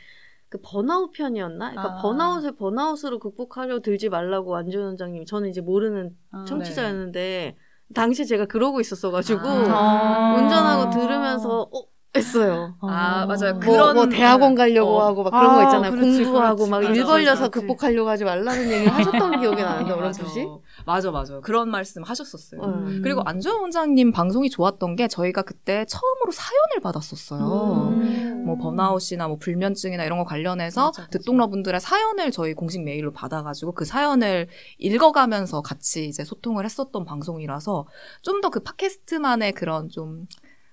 [0.49, 1.70] 그 번아웃 편이었나?
[1.70, 2.03] 그러니까 아.
[2.03, 7.57] 번아웃을 번아웃으로 극복하려 들지 말라고 안주현 원장님, 저는 이제 모르는 아, 청취자였는데,
[7.95, 10.35] 당시 제가 그러고 있었어가지고, 아.
[10.37, 11.85] 운전하고 들으면서, 어?
[12.16, 12.74] 했어요.
[12.80, 13.52] 아, 맞아요.
[13.54, 15.06] 뭐, 그런- 뭐 대학원 가려고 어.
[15.06, 15.92] 하고 막 그런 거 아, 있잖아요.
[15.92, 16.66] 그렇지, 공부하고.
[16.66, 17.48] 막 일 벌려서 맞아.
[17.48, 20.44] 극복하려고 하지 말라는 얘기를 하셨던 기억이 나는데, 아, 어렴풋이.
[20.86, 21.38] 맞아, 맞아.
[21.40, 22.61] 그런 말씀 하셨었어요.
[22.62, 23.00] 음.
[23.04, 27.88] 그리고 안주현 원장님 방송이 좋았던 게 저희가 그때 처음으로 사연을 받았었어요.
[27.92, 28.42] 음.
[28.44, 31.11] 뭐 번아웃이나 뭐 불면증이나 이런 거 관련해서 맞아, 맞아.
[31.11, 34.48] 듣동러분들의 사연을 저희 공식 메일로 받아가지고 그 사연을
[34.78, 37.86] 읽어가면서 같이 이제 소통을 했었던 방송이라서
[38.22, 40.26] 좀 더 그 팟캐스트만의 그런 좀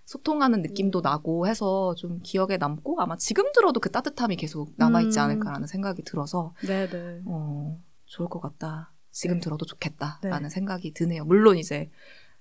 [0.07, 5.23] 소통하는 느낌도 나고 해서 좀 기억에 남고 아마 지금 들어도 그 따뜻함이 계속 남아있지 음.
[5.23, 7.23] 않을까라는 생각이 들어서 네네.
[7.25, 8.93] 어, 좋을 것 같다.
[9.11, 9.41] 지금 네.
[9.41, 10.49] 들어도 좋겠다라는 네.
[10.49, 11.25] 생각이 드네요.
[11.25, 11.89] 물론 이제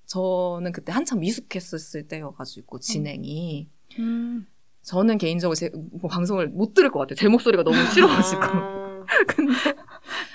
[0.05, 4.47] 저는 그때 한참 미숙했었을 때여가지고 진행이 음.
[4.83, 7.17] 저는 개인적으로 제 뭐 방송을 못 들을 것 같아요.
[7.17, 8.43] 제 목소리가 너무 싫어가지고.
[8.45, 8.87] 아.
[9.27, 9.53] 근데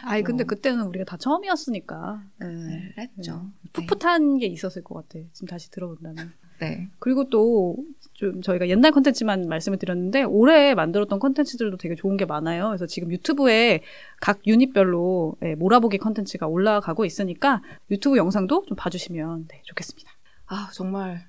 [0.03, 0.47] 아니 근데 어.
[0.47, 2.91] 그때는 우리가 다 처음이었으니까 네.
[2.95, 3.51] 그랬죠.
[3.71, 5.25] 풋풋한 게 있었을 것 같아.
[5.31, 6.33] 지금 다시 들어본다면.
[6.61, 6.87] 네.
[6.99, 7.75] 그리고 또
[8.21, 12.67] 좀 저희가 옛날 컨텐츠만 말씀을 드렸는데 올해 만들었던 컨텐츠들도 되게 좋은 게 많아요.
[12.67, 13.81] 그래서 지금 유튜브에
[14.19, 20.11] 각 유닛별로 예, 몰아보기 컨텐츠가 올라가고 있으니까 유튜브 영상도 좀 봐주시면 네, 좋겠습니다.
[20.45, 21.23] 아 정말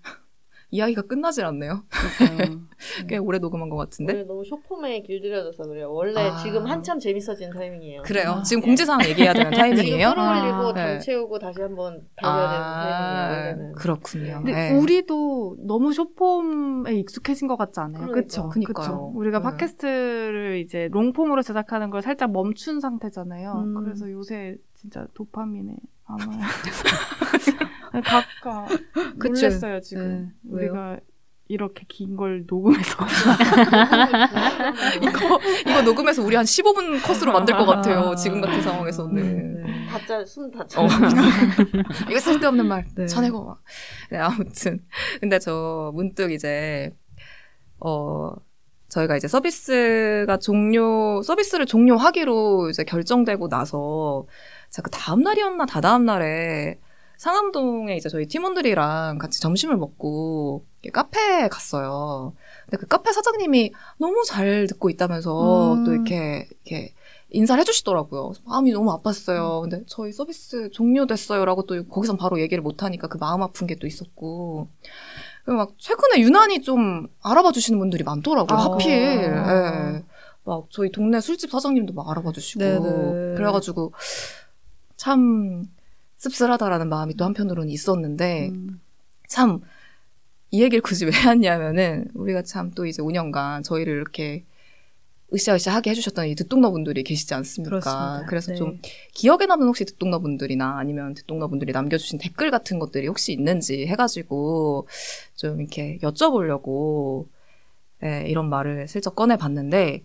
[0.72, 1.84] 이야기가 끝나질 않네요.
[3.06, 4.24] 꽤 오래 녹음한 것 같은데.
[4.24, 5.92] 너무 쇼폼에 길들여져서 그래요.
[5.92, 6.36] 원래 아.
[6.38, 8.02] 지금 한참 재밌어지는 타이밍이에요.
[8.02, 8.36] 그래요.
[8.38, 8.66] 아, 지금 네.
[8.68, 10.08] 공지사항 얘기해야 되는 타이밍이에요.
[10.08, 10.98] 지금 끌어올리고 아, 당 네.
[10.98, 13.28] 채우고 다시 한번 달려야 되는 타이밍이에요.
[13.52, 13.72] 원래는.
[13.74, 14.34] 그렇군요.
[14.38, 14.78] 근데 네.
[14.78, 18.06] 우리도 너무 쇼폼에 익숙해진 것 같지 않아요?
[18.06, 18.20] 그러니까.
[18.22, 18.48] 그쵸?
[18.48, 18.72] 그니까요.
[18.74, 19.12] 그쵸?
[19.14, 19.42] 우리가 네.
[19.44, 23.52] 팟캐스트를 이제 롱폼으로 제작하는 걸 살짝 멈춘 상태잖아요.
[23.52, 23.74] 음.
[23.84, 25.74] 그래서 요새 진짜 도파민에
[26.06, 26.40] 안 와요.
[28.04, 28.68] 각각
[29.18, 29.46] 그쵸.
[29.46, 30.32] 놀랬어요, 지금.
[30.42, 30.50] 네.
[30.50, 30.98] 우리가
[31.48, 33.04] 이렇게 긴 걸 녹음해서.
[35.02, 38.14] 이거 이거 녹음해서 우리 한 15분 컷으로 만들 것 같아요.
[38.16, 39.62] 지금 같은 상황에서는.
[39.62, 39.86] 네.
[39.88, 40.80] 다짜 순 다짜.
[40.80, 40.86] 어.
[42.10, 43.06] 이거 쓸데없는 말 네.
[43.06, 43.62] 전해고 막.
[44.10, 44.80] 네, 아무튼
[45.20, 46.90] 근데 저 문득 이제
[47.80, 48.30] 어
[48.88, 54.26] 저희가 이제 서비스가 종료 서비스를 종료하기로 이제 결정되고 나서
[54.72, 56.78] 제가 그 다음 날이었나 다다음 날에
[57.18, 62.32] 상암동에 이제 저희 팀원들이랑 같이 점심을 먹고 카페에 갔어요.
[62.64, 65.84] 근데 그 카페 사장님이 너무 잘 듣고 있다면서 음.
[65.84, 66.94] 또 이렇게 이렇게
[67.30, 68.32] 인사를 해주시더라고요.
[68.44, 69.60] 마음이 너무 아팠어요.
[69.62, 74.68] 근데 저희 서비스 종료됐어요라고 또 거기선 바로 얘기를 못하니까 그 마음 아픈 게 또 있었고.
[75.44, 78.58] 그리고 막 최근에 유난히 좀 알아봐 주시는 분들이 많더라고요.
[78.58, 78.62] 아.
[78.64, 78.90] 하필.
[78.92, 80.02] 예.
[80.44, 82.58] 막 저희 동네 술집 사장님도 막 알아봐 주시고.
[82.58, 83.36] 네네.
[83.36, 83.92] 그래가지고
[85.02, 85.64] 참
[86.16, 88.80] 씁쓸하다라는 마음이 또 한편으로는 있었는데 음.
[89.26, 89.58] 참이
[90.52, 94.44] 얘기를 굳이 왜 하냐면은 우리가 참 또 이제 5년간 저희를 이렇게
[95.34, 97.80] 으쌰으쌰하게 해주셨던 이 듣동너분들이 계시지 않습니까?
[97.80, 98.26] 그렇습니다.
[98.28, 98.56] 그래서 네.
[98.56, 98.80] 좀
[99.12, 104.86] 기억에 남는 혹시 듣동너분들이나 아니면 듣동너분들이 남겨주신 댓글 같은 것들이 혹시 있는지 해가지고
[105.34, 107.26] 좀 이렇게 여쭤보려고
[108.04, 110.04] 예, 이런 말을 슬쩍 꺼내봤는데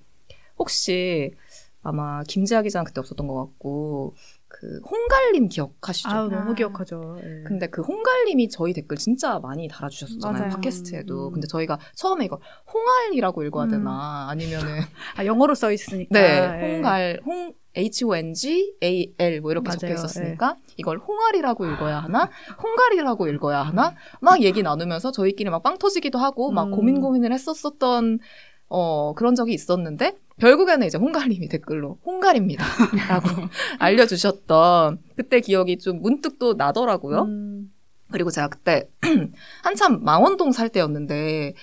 [0.58, 1.36] 혹시
[1.84, 4.16] 아마 김지아 기자는 그때 없었던 것 같고
[4.60, 6.10] 그 홍갈림 기억하시죠?
[6.10, 6.56] 아유 너무 아.
[6.56, 7.18] 기억하죠.
[7.20, 7.44] 예.
[7.46, 10.50] 근데 그 홍갈님이 저희 댓글 진짜 많이 달아주셨잖아요 맞아요.
[10.56, 11.34] 팟캐스트에도 음.
[11.34, 12.40] 근데 저희가 처음에 이거
[12.74, 13.70] 홍알이라고 읽어야 음.
[13.70, 14.68] 되나 아니면은
[15.16, 16.10] 아 영어로 써 있으니까.
[16.20, 16.74] 네 예.
[16.76, 19.96] 홍갈 홍 H O N G A L 뭐 이렇게 적혀 맞아요.
[19.96, 22.32] 있었으니까 이걸 홍알이라고 읽어야 하나
[22.64, 26.72] 홍갈이라고 읽어야 하나 막 얘기 나누면서 저희끼리 막 빵 터지기도 하고 막 음.
[26.72, 28.18] 고민 고민을 했었었던
[28.70, 32.64] 어 그런 적이 있었는데 결국에는 이제 홍갈님이 댓글로 홍갈입니다
[33.08, 33.28] 라고
[33.80, 37.24] 알려주셨던 그때 기억이 좀 문득 또 나더라고요.
[37.24, 37.72] 음.
[38.12, 38.90] 그리고 제가 그때
[39.64, 41.56] 한참 망원동 살 때였는데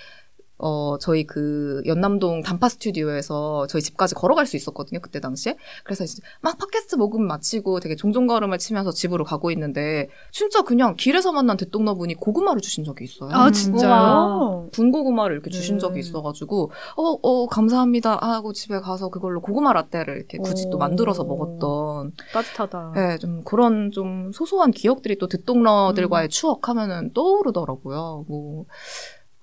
[0.57, 6.21] 어 저희 그 연남동 단파 스튜디오에서 저희 집까지 걸어갈 수 있었거든요 그때 당시에 그래서 이제
[6.41, 12.15] 막 팟캐스트 녹음 마치고 되게 종종걸음을 치면서 집으로 가고 있는데 진짜 그냥 길에서 만난 대통령분이
[12.15, 13.31] 고구마를 주신 적이 있어요.
[13.33, 13.51] 아 음.
[13.51, 14.69] 진짜요?
[14.73, 15.79] 군고구마를 이렇게 주신 네.
[15.79, 20.79] 적이 있어가지고 어 어 감사합니다 하고 집에 가서 그걸로 고구마 라떼를 이렇게 굳이 또 오.
[20.79, 22.91] 만들어서 먹었던 따뜻하다.
[22.95, 28.25] 네, 좀 그런 좀 소소한 기억들이 또 듣동러들과의 추억 하면은 떠오르더라고요.
[28.27, 28.65] 뭐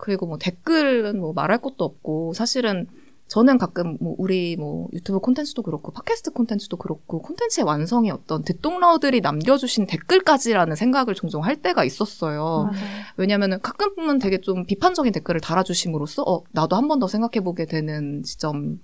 [0.03, 2.89] 그리고 뭐 댓글은 뭐 말할 것도 없고 사실은
[3.29, 9.21] 저는 가끔 뭐 우리 뭐 유튜브 콘텐츠도 그렇고 팟캐스트 콘텐츠도 그렇고 콘텐츠의 완성이 어떤 듣동러들이
[9.21, 12.69] 남겨주신 댓글까지라는 생각을 종종 할 때가 있었어요.
[13.17, 18.77] 왜냐면은 가끔은 되게 좀 비판적인 댓글을 달아주심으로써 어 나도 한 번 더 생각해보게 되는 지점이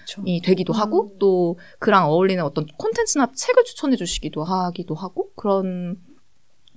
[0.00, 0.22] 그쵸.
[0.42, 5.98] 되기도 하고 또 그랑 어울리는 어떤 콘텐츠나 책을 추천해주시기도 하기도 하고 그런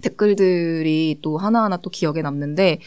[0.03, 2.81] 댓글들이 또 하나하나 또 기억에 남는데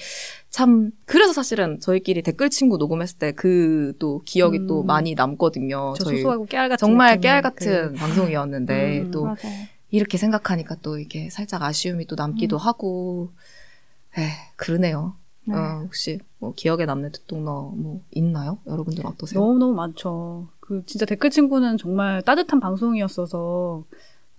[0.50, 4.66] 참 그래서 사실은 저희끼리 댓글 친구 녹음했을 때 그 또 기억이 음.
[4.66, 5.94] 또 많이 남거든요.
[5.98, 7.92] 저 소소하고 깨알 같은 정말 깨알 그- 같은
[8.32, 9.10] 방송이었는데 음.
[9.10, 9.36] 또 맞아요.
[9.90, 12.58] 이렇게 생각하니까 또 이게 살짝 아쉬움이 또 남기도 음.
[12.58, 13.32] 하고
[14.16, 14.22] 에
[14.56, 15.16] 그러네요.
[15.44, 15.54] 네.
[15.54, 18.58] 어, 혹시 뭐 기억에 남는 듣동너 뭐 있나요?
[18.66, 19.40] 여러분들 어떠세요?
[19.40, 20.48] 너무 너무 많죠.
[20.60, 23.84] 그 진짜 댓글 친구는 정말 따뜻한 방송이었어서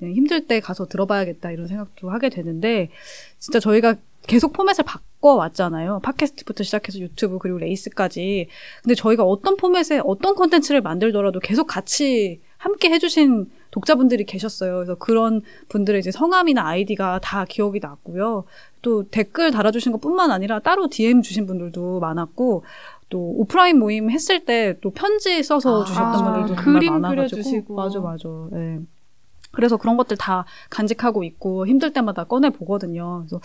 [0.01, 2.89] 힘들 때 가서 들어봐야겠다 이런 생각도 하게 되는데
[3.37, 3.95] 진짜 저희가
[4.27, 5.99] 계속 포맷을 바꿔 왔잖아요.
[6.03, 8.47] 팟캐스트부터 시작해서 유튜브 그리고 레이스까지.
[8.83, 14.75] 근데 저희가 어떤 포맷에 어떤 콘텐츠를 만들더라도 계속 같이 함께 해주신 독자분들이 계셨어요.
[14.75, 18.43] 그래서 그런 분들의 이제 성함이나 아이디가 다 기억이 났고요.
[18.81, 22.63] 또 댓글 달아주신 것 뿐만 아니라 따로 DM 주신 분들도 많았고
[23.09, 27.41] 또 오프라인 모임 했을 때 또 편지 써서 아, 주셨던 아, 분들도 정말 그림 많아가지고
[27.41, 27.75] 그려주시고.
[27.75, 28.29] 맞아 맞아.
[28.53, 28.79] 예.
[29.51, 33.25] 그래서 그런 것들 다 간직하고 있고 힘들 때마다 꺼내 보거든요.
[33.27, 33.41] 그래서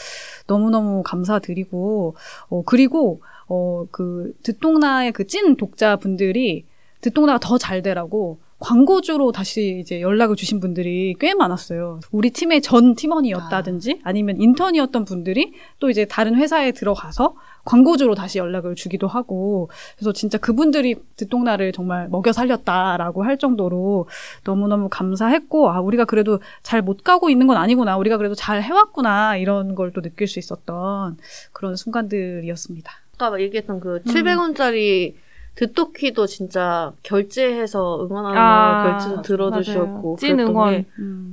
[0.47, 2.15] 너무 너무 감사드리고
[2.51, 6.67] 어 그리고 어그 듣동나의 그 찐 독자분들이
[7.01, 12.01] 듣동나가 더 잘 되라고 광고주로 다시 이제 연락을 주신 분들이 꽤 많았어요.
[12.13, 17.35] 우리 팀의 전 팀원이었다든지 아니면 인턴이었던 분들이 또 이제 다른 회사에 들어가서
[17.65, 24.07] 광고주로 다시 연락을 주기도 하고 그래서 진짜 그분들이 듣동나를 정말 먹여 살렸다라고 할 정도로
[24.45, 29.37] 너무너무 감사했고 아 우리가 그래도 잘 못 가고 있는 건 아니구나 우리가 그래도 잘 해왔구나
[29.39, 31.17] 이런 걸 또 느낄 수 있었던
[31.53, 32.91] 그런 순간들이었습니다.
[33.15, 34.03] 아까 막 얘기했던 그 음.
[34.13, 35.15] 700원짜리
[35.55, 40.17] 듣도키도 진짜 결제해서 응원하는 아, 결제도 들어주셨고.
[40.19, 40.83] 찐 응원.
[40.83, 40.87] 게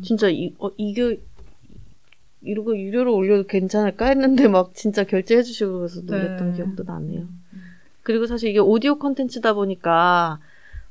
[0.03, 1.19] 진짜 이, 어, 이게
[2.43, 6.55] 이러고 유료로 올려도 괜찮을까 했는데 막 진짜 결제해 주시고 그래서 놀랬던 네.
[6.55, 7.27] 기억도 나네요.
[8.03, 10.39] 그리고 사실 이게 오디오 콘텐츠다 보니까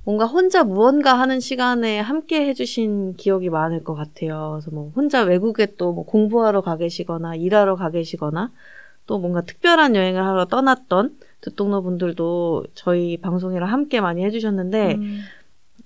[0.05, 4.53] 뭔가 혼자 무언가 하는 시간에 함께 해주신 기억이 많을 것 같아요.
[4.53, 8.51] 그래서 뭐 혼자 외국에 또 뭐 공부하러 가 계시거나 일하러 가 계시거나
[9.07, 15.21] 또 뭔가 특별한 여행을 하러 떠났던 듣동너 분들도 저희 방송이랑 함께 많이 해주셨는데 음.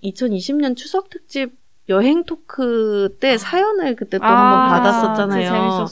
[0.02, 1.52] 2020년 추석 특집
[1.90, 5.86] 여행 토크 때 사연을 그때 또 아, 한번 받았었잖아요.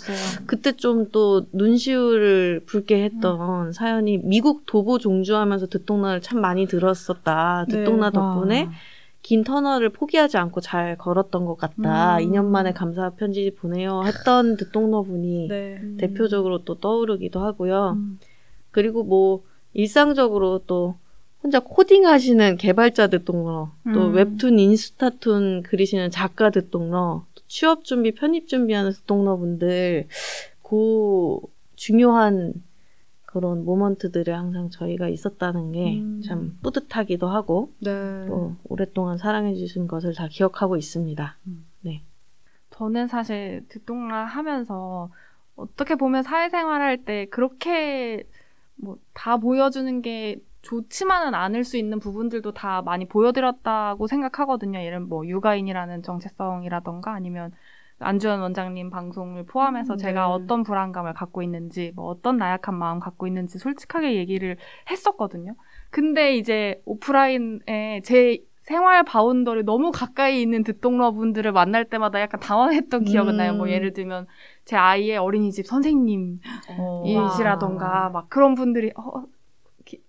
[0.47, 7.66] 그때 좀 또 눈시울을 붉게 했던 사연이 미국 도보 종주하면서 듣동나를 참 많이 들었었다.
[7.68, 7.76] 네.
[7.76, 8.70] 듣동나 덕분에 와.
[9.20, 12.16] 긴 터널을 포기하지 않고 잘 걸었던 것 같다.
[12.18, 12.24] 음.
[12.24, 14.03] 2년 만에 감사 편지 보내요.
[14.05, 15.80] 했던 듣동너 분이 네.
[15.99, 17.97] 대표적으로 또 떠오르기도 하고요.
[17.97, 18.18] 음.
[18.70, 19.43] 그리고 뭐
[19.74, 20.97] 일상적으로 또
[21.43, 24.14] 혼자 코딩 하시는 개발자 듣동러, 또 음.
[24.14, 30.07] 웹툰, 인스타툰 그리시는 작가 듣동러, 또 취업 준비, 편입 준비하는 듣동러 분들,
[30.62, 31.38] 그
[31.74, 32.55] 중요한
[33.24, 36.22] 그런 모먼트들에 항상 저희가 있었다는 게 음.
[36.24, 37.90] 참 뿌듯하기도 하고 네.
[38.28, 41.36] 또 오랫동안 사랑해 주신 것을 다 기억하고 있습니다.
[42.70, 45.11] 저는 사실 듣동라 하면서
[45.57, 48.24] 어떻게 보면 사회생활 할 때 그렇게
[48.76, 54.81] 뭐 다 보여주는 게 좋지만은 않을 수 있는 부분들도 다 많이 보여드렸다고 생각하거든요.
[54.81, 57.53] 예를 뭐 육아인이라는 정체성이라던가 아니면
[57.99, 60.33] 안주현 원장님 방송을 포함해서 음, 제가 네.
[60.33, 64.57] 어떤 불안감을 갖고 있는지, 뭐 어떤 나약한 마음 갖고 있는지 솔직하게 얘기를
[64.91, 65.55] 했었거든요.
[65.91, 73.05] 근데 이제 오프라인에 제 생활 boundary 너무 가까이 있는 듣똑러 분들을 만날 때마다 약간 당황했던
[73.05, 73.37] 기억은 음.
[73.37, 73.55] 나요.
[73.55, 74.27] 뭐 예를 들면
[74.65, 76.41] 제 아이의 어린이집 선생님
[76.79, 77.03] 어.
[77.07, 79.27] 이시라던가 막 그런 분들이 어, 기-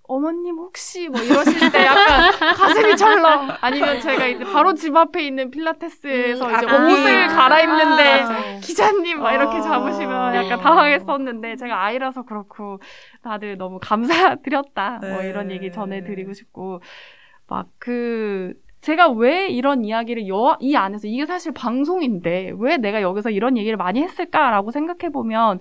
[0.03, 3.49] 어머님 혹시 뭐 이러실 때 약간 가슴이 철렁.
[3.61, 8.59] 아니면 제가 이제 바로 집 앞에 있는 필라테스에서 음, 이제 아, 옷을 아, 갈아입는데 아,
[8.59, 9.61] 기자님 막 이렇게 어.
[9.61, 12.79] 잡으시면 약간 당황했었는데 제가 아이라서 그렇고
[13.23, 14.99] 다들 너무 감사드렸다.
[15.01, 15.29] 뭐 네.
[15.29, 16.81] 이런 얘기 전해드리고 싶고.
[17.47, 23.57] 막그 제가 왜 이런 이야기를 여, 이 안에서 이게 사실 방송인데 왜 내가 여기서 이런
[23.57, 25.59] 얘기를 많이 했을까라고 생각해 보면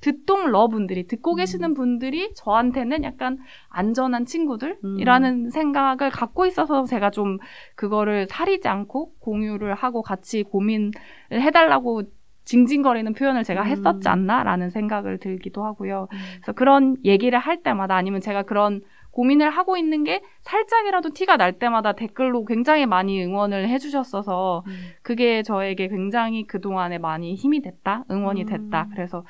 [0.00, 3.38] 듣동러 분들이 듣고 계시는 분들이 저한테는 약간
[3.68, 7.38] 안전한 친구들이라는 생각을 갖고 있어서 제가 좀
[7.74, 10.92] 그거를 사리지 않고 공유를 하고 같이 고민을
[11.32, 12.02] 해달라고
[12.44, 13.66] 징징거리는 표현을 제가 음.
[13.66, 16.08] 했었지 않나라는 생각을 들기도 하고요.
[16.10, 18.80] 그래서 그런 얘기를 할 때마다 아니면 제가 그런
[19.12, 24.72] 고민을 하고 있는 게 살짝이라도 티가 날 때마다 댓글로 굉장히 많이 응원을 해주셨어서 음.
[25.02, 28.46] 그게 저에게 굉장히 그동안에 많이 힘이 됐다, 응원이 음.
[28.46, 28.88] 됐다.
[28.92, 29.24] 그래서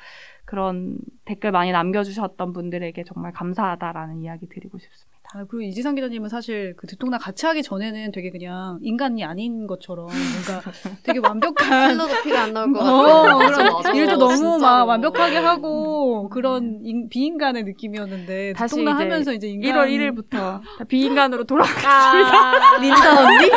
[0.51, 5.09] 그런 댓글 많이 남겨주셨던 분들에게 정말 감사하다라는 이야기 드리고 싶습니다.
[5.33, 10.07] 아, 그리고 이지상 기자님은 사실 그 듣동나 같이 하기 전에는 되게 그냥 인간이 아닌 것처럼
[10.07, 10.61] 뭔가
[11.03, 13.71] 되게 완벽한 킬러도 피가 안 나올 것 어, 같아요.
[13.77, 13.93] 맞아.
[13.93, 14.59] 일도 너무 진짜로.
[14.59, 21.45] 막 완벽하게 하고 그런 인- 비인간의 느낌이었는데 다시 이제 하면서 이제 인간 1월 1일부터 비인간으로
[21.45, 21.63] 돌아.
[21.63, 23.49] 아, 린다 언니?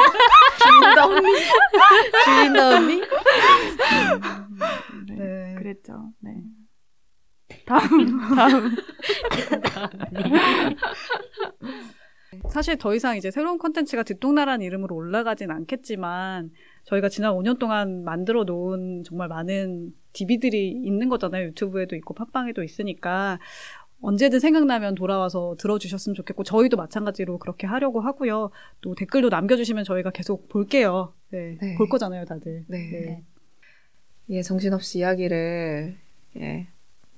[0.62, 1.28] 주인다 언니?
[2.24, 3.01] 주인다 언니?
[5.09, 5.14] 네.
[5.16, 5.55] 네.
[5.59, 6.12] 그랬죠.
[6.20, 6.30] 네.
[7.66, 8.76] 다음 다음
[12.50, 16.50] 사실 더 이상 이제 새로운 콘텐츠가 듣동나라는 이름으로 올라가진 않겠지만
[16.84, 21.46] 저희가 지난 5년 동안 만들어 놓은 정말 많은 DV들이 있는 거잖아요.
[21.46, 23.38] 유튜브에도 있고 팟빵에도 있으니까
[24.00, 28.50] 언제든 생각나면 돌아와서 들어주셨으면 좋겠고 저희도 마찬가지로 그렇게 하려고 하고요.
[28.82, 31.14] 또 댓글도 남겨주시면 저희가 계속 볼게요.
[31.30, 31.76] 네, 네.
[31.76, 32.64] 볼 거잖아요, 다들.
[32.68, 33.22] 네.
[34.28, 35.96] 예, 정신없이 이야기를,
[36.36, 36.68] 예,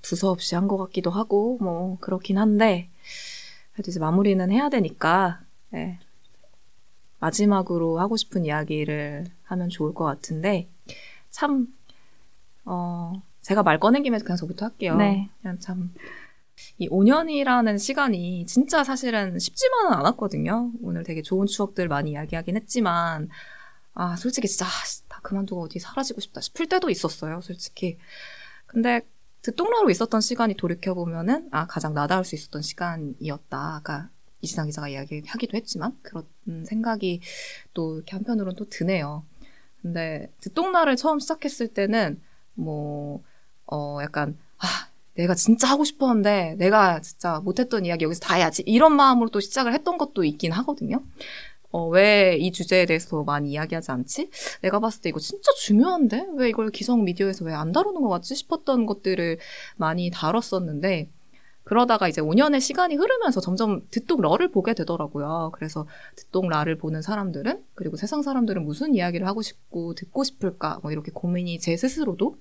[0.09, 2.89] 두서없이 한 것 같기도 하고, 뭐, 그렇긴 한데,
[3.73, 5.41] 그래도 이제 마무리는 해야 되니까,
[5.75, 5.99] 예,
[7.19, 10.69] 마지막으로 하고 싶은 이야기를 하면 좋을 것 같은데,
[11.31, 11.67] 참,
[12.65, 14.97] 어, 제가 말 꺼낸 김에 그냥 저부터 할게요.
[14.97, 15.29] 네.
[15.43, 15.93] 그냥 참,
[16.79, 20.73] 이 5년이라는 시간이 진짜 사실은 쉽지만은 않았거든요.
[20.83, 23.29] 오늘 되게 좋은 추억들 많이 이야기하긴 했지만,
[23.95, 27.99] 아, 솔직히 진짜, 아, 씨, 다 그만두고 어디 사라지고 싶다 싶을 때도 있었어요, 솔직히.
[28.67, 29.01] 근데,
[29.47, 33.77] 듣동라로 있었던 시간이 돌이켜보면은, 아, 가장 나다울 수 있었던 시간이었다.
[33.77, 34.09] 아까
[34.41, 36.27] 이지상 기자가 이야기하기도 했지만, 그런
[36.65, 37.21] 생각이
[37.73, 39.25] 또 한편으로는 또 드네요.
[39.83, 42.21] 근데, 듣동라를 처음 시작했을 때는,
[42.55, 43.23] 뭐,
[43.67, 44.67] 어, 약간, 아,
[45.15, 48.65] 내가 진짜 하고 싶었는데, 내가 진짜 못했던 이야기 여기서 다 해야지.
[48.67, 51.05] 이런 마음으로 또 시작을 했던 것도 있긴 하거든요.
[51.71, 54.31] 어, 왜 이 주제에 대해서 많이 이야기하지 않지?
[54.63, 56.27] 내가 봤을 때 이거 진짜 중요한데?
[56.37, 58.35] 왜 이걸 기성 미디어에서 왜 안 다루는 것 같지?
[58.35, 59.39] 싶었던 것들을
[59.77, 61.11] 많이 다뤘었는데,
[61.65, 65.51] 그러다가 이제 5년의 시간이 흐르면서 점점 듣동러를 보게 되더라고요.
[65.55, 65.87] 그래서
[66.17, 71.59] 듣동라를 보는 사람들은, 그리고 세상 사람들은 무슨 이야기를 하고 싶고 듣고 싶을까, 뭐 이렇게 고민이
[71.59, 72.37] 제 스스로도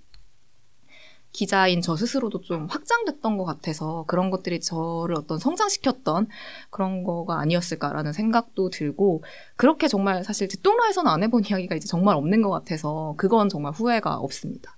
[1.36, 6.28] 기자인 저 스스로도 좀 확장됐던 것 같아서 그런 것들이 저를 어떤 성장시켰던
[6.70, 9.24] 그런 거가 아니었을까라는 생각도 들고
[9.58, 14.16] 그렇게 정말 사실 듣동라에서는 안 해본 이야기가 이제 정말 없는 것 같아서 그건 정말 후회가
[14.16, 14.78] 없습니다.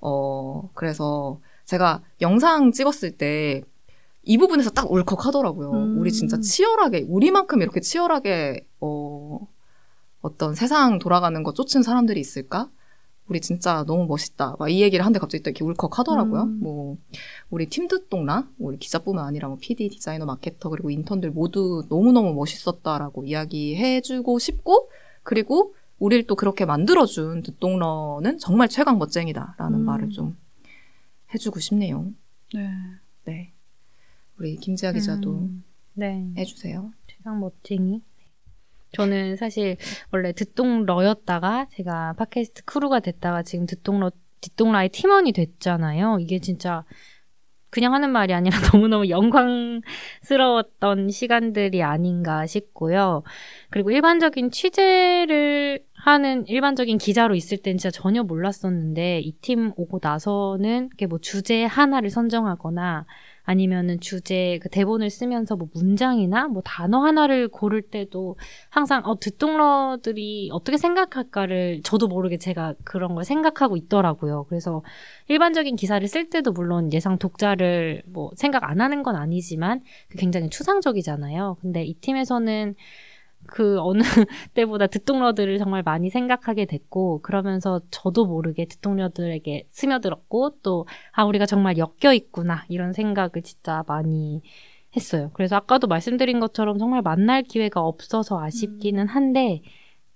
[0.00, 3.62] 어, 그래서 제가 영상 찍었을 때
[4.26, 5.70] 이 부분에서 딱 울컥하더라고요.
[5.70, 5.98] 음.
[5.98, 9.38] 우리 진짜 치열하게, 우리만큼 이렇게 치열하게, 어,
[10.22, 12.70] 어떤 세상 돌아가는 거 쫓은 사람들이 있을까?
[13.28, 14.56] 우리 진짜 너무 멋있다.
[14.58, 16.42] 막 이 얘기를 하는데 갑자기 또 이렇게 울컥 하더라고요.
[16.42, 16.60] 음.
[16.60, 16.96] 뭐,
[17.50, 24.38] 우리 팀드동나, 우리 기자뿐만 아니라 뭐 PD, 디자이너, 마케터, 그리고 인턴들 모두 너무너무 멋있었다라고 이야기해주고
[24.38, 24.90] 싶고,
[25.22, 29.84] 그리고 우리를 또 그렇게 만들어준 듣동러는 정말 최강 멋쟁이다라는 음.
[29.84, 30.36] 말을 좀
[31.32, 32.12] 해주고 싶네요.
[32.52, 32.68] 네.
[33.24, 33.52] 네.
[34.38, 35.64] 우리 김지아 기자도 음,
[35.94, 36.30] 네.
[36.36, 36.92] 해주세요.
[37.06, 38.02] 최강 멋쟁이.
[38.94, 39.76] 저는 사실
[40.12, 46.18] 원래 듣동러였다가 제가 팟캐스트 크루가 됐다가 지금 듣동러 뒷동라의 팀원이 됐잖아요.
[46.20, 46.84] 이게 진짜
[47.70, 53.24] 그냥 하는 말이 아니라 너무너무 영광스러웠던 시간들이 아닌가 싶고요.
[53.70, 60.90] 그리고 일반적인 취재를 하는 일반적인 기자로 있을 땐 진짜 전혀 몰랐었는데 이 팀 오고 나서는
[61.08, 63.06] 뭐 주제 하나를 선정하거나
[63.44, 68.36] 아니면은 주제 그 대본을 쓰면서 뭐 문장이나 뭐 단어 하나를 고를 때도
[68.70, 74.46] 항상 어 듣동러들이 어떻게 생각할까를 저도 모르게 제가 그런 걸 생각하고 있더라고요.
[74.48, 74.82] 그래서
[75.28, 80.48] 일반적인 기사를 쓸 때도 물론 예상 독자를 뭐 생각 안 하는 건 아니지만 그 굉장히
[80.48, 81.58] 추상적이잖아요.
[81.60, 82.74] 근데 이 팀에서는
[83.54, 84.02] 그 어느
[84.54, 91.76] 때보다 듣동러들을 정말 많이 생각하게 됐고 그러면서 저도 모르게 듣동러들에게 스며들었고 또 아 우리가 정말
[91.78, 94.42] 엮여 있구나 이런 생각을 진짜 많이
[94.96, 95.30] 했어요.
[95.34, 99.62] 그래서 아까도 말씀드린 것처럼 정말 만날 기회가 없어서 아쉽기는 한데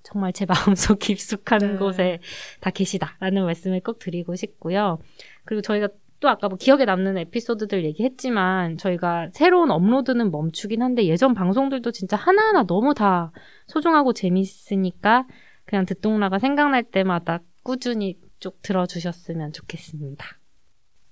[0.03, 0.45] 정말 제
[0.93, 1.77] 마음속 깊숙한 네.
[1.77, 2.19] 곳에
[2.61, 4.99] 다 계시다라는 말씀을 꼭 드리고 싶고요.
[5.45, 5.89] 그리고 저희가
[6.21, 12.17] 또 아까 뭐 기억에 남는 에피소드들 얘기했지만 저희가 새로운 업로드는 멈추긴 한데 예전 방송들도 진짜
[12.17, 13.31] 하나하나 너무 다
[13.67, 15.27] 소중하고 재밌으니까
[15.65, 20.25] 그냥 듣동라가 생각날 때마다 꾸준히 쭉 들어주셨으면 좋겠습니다.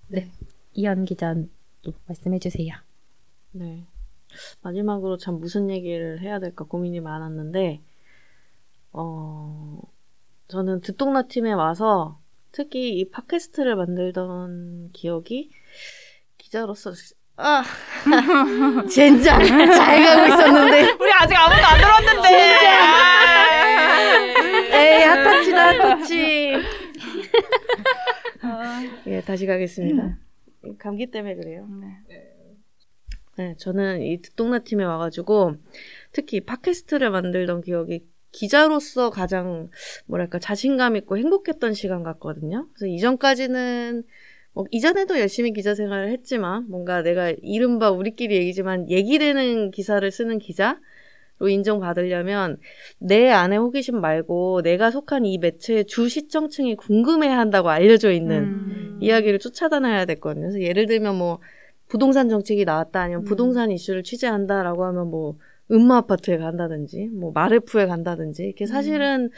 [0.08, 0.30] 네.
[0.72, 1.48] 이현 기자도
[2.06, 2.74] 말씀해 주세요.
[3.52, 3.86] 네.
[4.62, 7.80] 마지막으로 참 무슨 얘기를 해야 될까 고민이 많았는데,
[8.92, 9.80] 어,
[10.48, 12.18] 저는 듣동나 팀에 와서
[12.56, 15.50] 특히 이 팟캐스트를 만들던 기억이
[16.38, 16.92] 기자로서,
[17.36, 17.62] 아,
[18.88, 20.92] 젠장, 잘 가고 있었는데.
[20.98, 22.28] 우리 아직 아무도 안 들었는데.
[24.72, 26.52] 에이, 핫터치다, 핫터치.
[29.08, 30.16] 예, 다시 가겠습니다.
[30.78, 31.68] 감기 때문에 그래요.
[33.36, 35.56] 네, 저는 이 듣동나 팀에 와가지고
[36.12, 39.70] 특히 팟캐스트를 만들던 기억이 기자로서 가장
[40.06, 42.68] 뭐랄까 자신감 있고 행복했던 시간 같거든요.
[42.74, 44.02] 그래서 이전까지는
[44.52, 50.78] 뭐 이전에도 열심히 기자 생활을 했지만 뭔가 내가 이른바 우리끼리 얘기지만 얘기되는 기사를 쓰는 기자
[51.38, 52.56] 로 인정받으려면
[52.98, 58.98] 내 안에 호기심 말고 내가 속한 이 매체의 주 시청층이 궁금해야 한다고 알려져 있는 음.
[59.02, 60.48] 이야기를 쫓아다녀야 됐거든요.
[60.48, 61.40] 그래서 예를 들면 뭐
[61.88, 63.24] 부동산 정책이 나왔다 아니면 음.
[63.24, 65.36] 부동산 이슈를 취재한다라고 하면 뭐
[65.70, 69.30] 음마 아파트에 간다든지 뭐 마레프에 간다든지 이렇게 사실은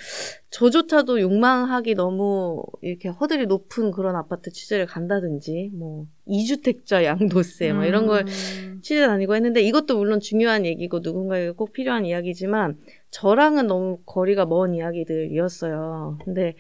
[0.51, 8.07] 저조차도 욕망하기 너무 이렇게 허들이 높은 그런 아파트 취재를 간다든지 뭐 이주택자 양도세 뭐 이런
[8.07, 8.81] 걸 음.
[8.83, 12.79] 취재 다니고 했는데 이것도 물론 중요한 얘기고 누군가에게 꼭 필요한 이야기지만
[13.11, 16.19] 저랑은 너무 거리가 먼 이야기들이었어요.
[16.25, 16.55] 근데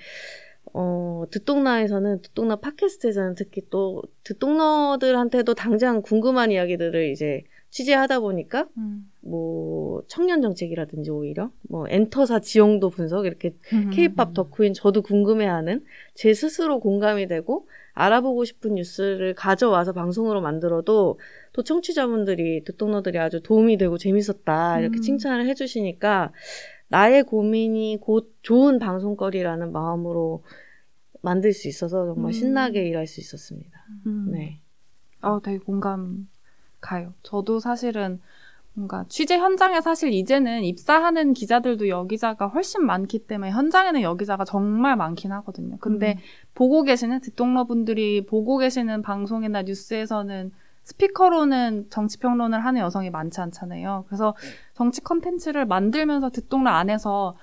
[0.72, 9.10] 어, 듣동나에서는 듣동나 팟캐스트에서는 특히 또 듣동너들한테도 당장 궁금한 이야기들을 이제 취재하다 보니까 음.
[9.20, 13.90] 뭐 청년 정책이라든지 오히려 뭐 엔터사 지형도 분석 이렇게 음.
[13.90, 21.18] 케이팝 덕후인 저도 궁금해하는 제 스스로 공감이 되고 알아보고 싶은 뉴스를 가져와서 방송으로 만들어도
[21.52, 25.02] 또 청취자분들이 듣동너들이 아주 도움이 되고 재밌었다 이렇게 음.
[25.02, 26.32] 칭찬을 해주시니까
[26.88, 30.42] 나의 고민이 곧 좋은 방송거리라는 마음으로
[31.20, 32.32] 만들 수 있어서 정말 음.
[32.32, 33.84] 신나게 일할 수 있었습니다.
[34.06, 34.30] 음.
[34.32, 34.60] 네.
[35.20, 36.28] 아, 되게 공감
[36.80, 37.12] 가요.
[37.22, 38.20] 저도 사실은
[38.78, 45.32] 뭔가 취재 현장에 사실 이제는 입사하는 기자들도 여기자가 훨씬 많기 때문에 현장에는 여기자가 정말 많긴
[45.32, 45.76] 하거든요.
[45.80, 46.22] 근데 음.
[46.54, 50.52] 보고 계시는 듣동러 분들이 보고 계시는 방송이나 뉴스에서는
[50.84, 54.04] 스피커로는 정치 평론을 하는 여성이 많지 않잖아요.
[54.06, 54.34] 그래서
[54.74, 57.36] 정치 컨텐츠를 만들면서 듣동러 안에서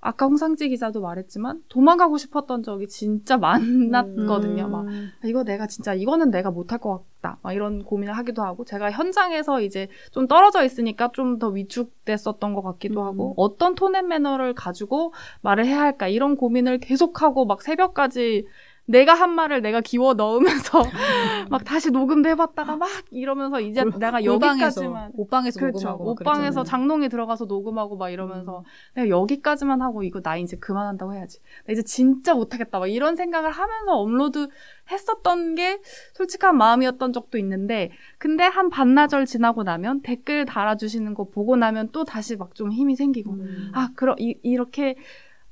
[0.00, 4.66] 아까 홍상지 기자도 말했지만 도망가고 싶었던 적이 진짜 많았거든요.
[4.66, 4.70] 음.
[4.70, 4.86] 막
[5.24, 7.38] 이거 내가 진짜 이거는 내가 못할 것 같다.
[7.42, 12.62] 막 이런 고민을 하기도 하고 제가 현장에서 이제 좀 떨어져 있으니까 좀 더 위축됐었던 것
[12.62, 13.06] 같기도 음.
[13.06, 18.46] 하고 어떤 톤앤 매너를 가지고 말을 해야 할까 이런 고민을 계속하고 막 새벽까지
[18.88, 20.82] 내가 한 말을 내가 기워 넣으면서
[21.50, 25.88] 막 다시 녹음도 해봤다가 막 이러면서 이제 골- 내가 여기까지만 옷방에서 그렇죠.
[25.90, 26.64] 녹음하고 막 옷방에서.
[26.64, 28.64] 장롱에 들어가서 녹음하고 막 이러면서
[28.94, 31.38] 내가 여기까지만 하고 이거 나 이제 그만한다고 해야지.
[31.66, 32.78] 나 이제 진짜 못하겠다.
[32.78, 34.48] 막 이런 생각을 하면서 업로드
[34.90, 35.80] 했었던 게
[36.14, 42.04] 솔직한 마음이었던 적도 있는데 근데 한 반나절 지나고 나면 댓글 달아주시는 거 보고 나면 또
[42.04, 43.70] 다시 막 좀 힘이 생기고 음.
[43.74, 44.96] 아 그럼 이, 이렇게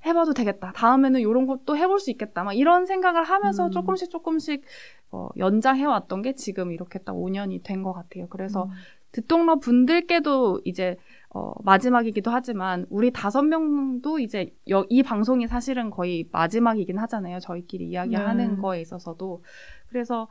[0.06, 0.72] 해봐도 되겠다.
[0.74, 2.44] 다음에는 이런 것도 해볼 수 있겠다.
[2.44, 3.70] 막 이런 생각을 하면서 음.
[3.70, 4.62] 조금씩 조금씩
[5.10, 8.26] 어, 연장해왔던 게 지금 이렇게 딱 5년이 된 것 같아요.
[8.28, 8.70] 그래서 음.
[9.12, 10.96] 듣동러 분들께도 이제
[11.30, 17.38] 어, 마지막이기도 하지만 우리 다섯 명도 이제 여- 이 방송이 사실은 거의 마지막이긴 하잖아요.
[17.40, 18.60] 저희끼리 이야기하는 네.
[18.60, 19.42] 거에 있어서도
[19.88, 20.28] 그래서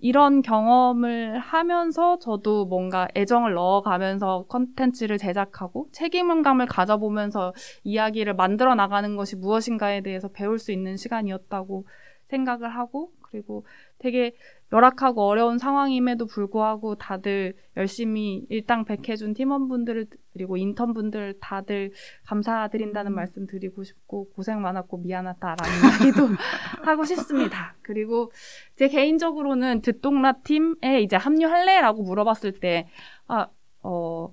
[0.00, 7.52] 이런 경험을 하면서 저도 뭔가 애정을 넣어가면서 컨텐츠를 제작하고 책임감을 가져보면서
[7.84, 11.86] 이야기를 만들어 나가는 것이 무엇인가에 대해서 배울 수 있는 시간이었다고
[12.28, 13.64] 생각을 하고 그리고
[13.98, 14.34] 되게
[14.72, 21.92] 열악하고 어려운 상황임에도 불구하고 다들 열심히 일당백해준 팀원분들 그리고 인턴분들 다들
[22.24, 25.58] 감사드린다는 말씀 드리고 싶고 고생 많았고 미안하다라는
[26.06, 26.28] 이야기도
[26.84, 27.74] 하고 싶습니다.
[27.82, 28.30] 그리고
[28.76, 32.88] 제 개인적으로는 듣동라 팀에 이제 합류할래라고 물어봤을 때
[33.26, 33.48] 아,
[33.82, 34.32] 어,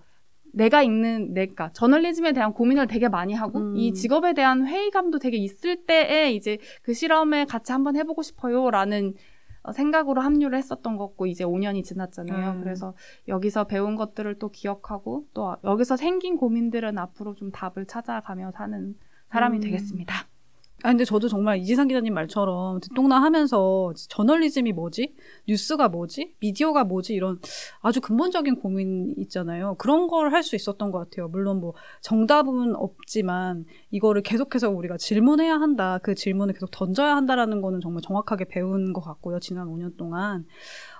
[0.53, 3.77] 내가 읽는 내가 저널리즘에 대한 고민을 되게 많이 하고 음.
[3.77, 9.15] 이 직업에 대한 회의감도 되게 있을 때에 이제 그 실험을 같이 한번 해보고 싶어요라는 어,
[9.71, 12.51] 생각으로 합류를 했었던 것 같고 이제 5년이 지났잖아요.
[12.51, 12.63] 음.
[12.63, 12.93] 그래서
[13.27, 18.95] 여기서 배운 것들을 또 기억하고 또 여기서 생긴 고민들은 앞으로 좀 답을 찾아가며 사는
[19.29, 19.61] 사람이 음.
[19.61, 20.13] 되겠습니다.
[20.83, 25.15] 아 근데 저도 정말 이지상 기자님 말처럼 듣동나 하면서 저널리즘이 뭐지?
[25.47, 26.35] 뉴스가 뭐지?
[26.39, 27.13] 미디어가 뭐지?
[27.15, 27.39] 이런
[27.81, 29.75] 아주 근본적인 고민 있잖아요.
[29.79, 31.29] 그런 걸 할 수 있었던 것 같아요.
[31.29, 35.99] 물론 뭐 정답은 없지만 이거를 계속해서 우리가 질문해야 한다.
[36.03, 39.39] 그 질문을 계속 던져야 한다라는 거는 정말 정확하게 배운 것 같고요.
[39.39, 40.45] 지난 5년 동안.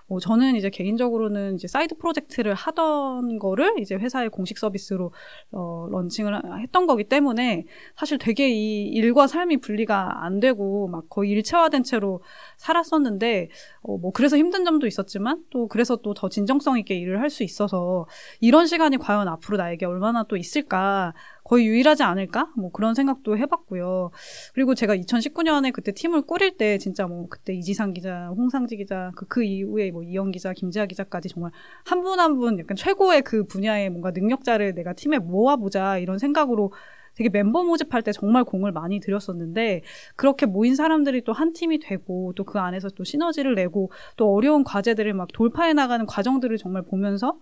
[0.10, 5.12] 어, 저는 이제 개인적으로는 이제 사이드 프로젝트를 하던 거를 이제 회사의 공식 서비스로
[5.52, 7.66] 어, 런칭을 하- 했던 거기 때문에
[7.98, 12.22] 사실 되게 이 일과 삶이 분리가 안 되고 막 거의 일체화된 채로
[12.58, 13.50] 살았었는데
[13.82, 17.44] 어, 뭐 그래서 힘든 점도 있었지만 또 그래서 또 더 진정성 있게 일을 할 수
[17.44, 18.08] 있어서
[18.40, 21.14] 이런 시간이 과연 앞으로 나에게 얼마나 또 있을까
[21.48, 24.12] 거의 유일하지 않을까 뭐 그런 생각도 해봤고요.
[24.54, 29.26] 그리고 제가 2019년에 그때 팀을 꾸릴 때 진짜 뭐 그때 이지상 기자, 홍상지 기자 그,
[29.28, 31.52] 그 이후에 뭐 이영 기자, 김지아 기자까지 정말
[31.86, 36.74] 한분 한 분 약간 최고의 그 분야의 뭔가 능력자를 내가 팀에 모아보자 이런 생각으로
[37.16, 39.82] 되게 멤버 모집할 때 정말 공을 많이 들였었는데
[40.16, 44.64] 그렇게 모인 사람들이 또 한 팀이 되고 또 그 안에서 또 시너지를 내고 또 어려운
[44.64, 47.40] 과제들을 막 돌파해 나가는 과정들을 정말 보면서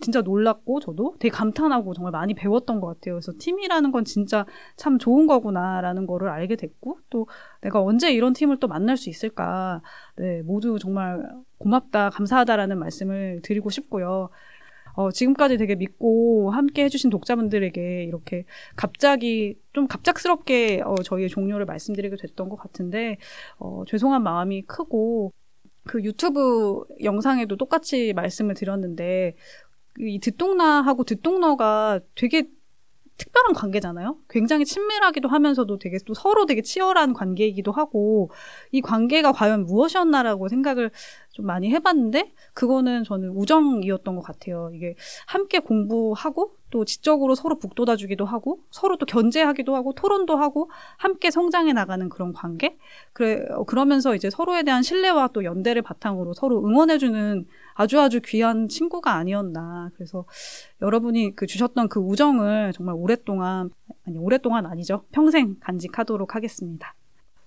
[0.00, 3.14] 진짜 놀랐고 저도 되게 감탄하고 정말 많이 배웠던 것 같아요.
[3.14, 4.46] 그래서 팀이라는 건 진짜
[4.76, 7.26] 참 좋은 거구나라는 거를 알게 됐고 또
[7.62, 9.82] 내가 언제 이런 팀을 또 만날 수 있을까.
[10.16, 11.22] 네, 모두 정말
[11.58, 14.30] 고맙다, 감사하다라는 말씀을 드리고 싶고요.
[14.94, 18.44] 어, 지금까지 되게 믿고 함께 해주신 독자분들에게 이렇게
[18.74, 23.16] 갑자기 좀 갑작스럽게 어, 저희의 종료를 말씀드리게 됐던 것 같은데
[23.58, 25.32] 어, 죄송한 마음이 크고
[25.84, 29.36] 그 유튜브 영상에도 똑같이 말씀을 드렸는데
[29.98, 32.48] 이 듣동나하고 듣동너가 되게
[33.18, 34.16] 특별한 관계잖아요.
[34.30, 38.30] 굉장히 친밀하기도 하면서도 되게 또 서로 되게 치열한 관계이기도 하고
[38.70, 40.92] 이 관계가 과연 무엇이었나라고 생각을
[41.32, 44.70] 좀 많이 해봤는데 그거는 저는 우정이었던 것 같아요.
[44.72, 44.94] 이게
[45.26, 51.72] 함께 공부하고 또 지적으로 서로 북돋아주기도 하고 서로 또 견제하기도 하고 토론도 하고 함께 성장해
[51.72, 52.76] 나가는 그런 관계.
[53.12, 58.68] 그래 어, 그러면서 이제 서로에 대한 신뢰와 또 연대를 바탕으로 서로 응원해주는 아주 아주 귀한
[58.68, 59.90] 친구가 아니었나.
[59.94, 60.24] 그래서
[60.82, 63.70] 여러분이 그 주셨던 그 우정을 정말 오랫동안
[64.06, 66.94] 아니 오랫동안 아니죠 평생 간직하도록 하겠습니다.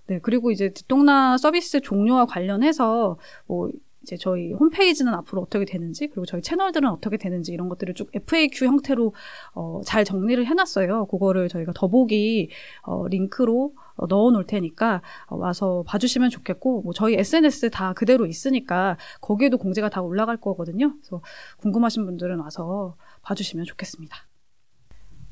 [0.06, 3.70] 네, 그리고 이제 듣동나 서비스 종료와 관련해서 뭐
[4.02, 8.66] 이제 저희 홈페이지는 앞으로 어떻게 되는지 그리고 저희 채널들은 어떻게 되는지 이런 것들을 쭉 FAQ
[8.66, 9.14] 형태로
[9.54, 11.06] 어, 잘 정리를 해놨어요.
[11.06, 12.50] 그거를 저희가 더보기
[12.82, 18.96] 어, 링크로 어, 넣어놓을 테니까 어, 와서 봐주시면 좋겠고 뭐 저희 SNS 다 그대로 있으니까
[19.20, 20.94] 거기에도 공지가 다 올라갈 거거든요.
[20.94, 21.22] 그래서
[21.58, 24.16] 궁금하신 분들은 와서 봐주시면 좋겠습니다.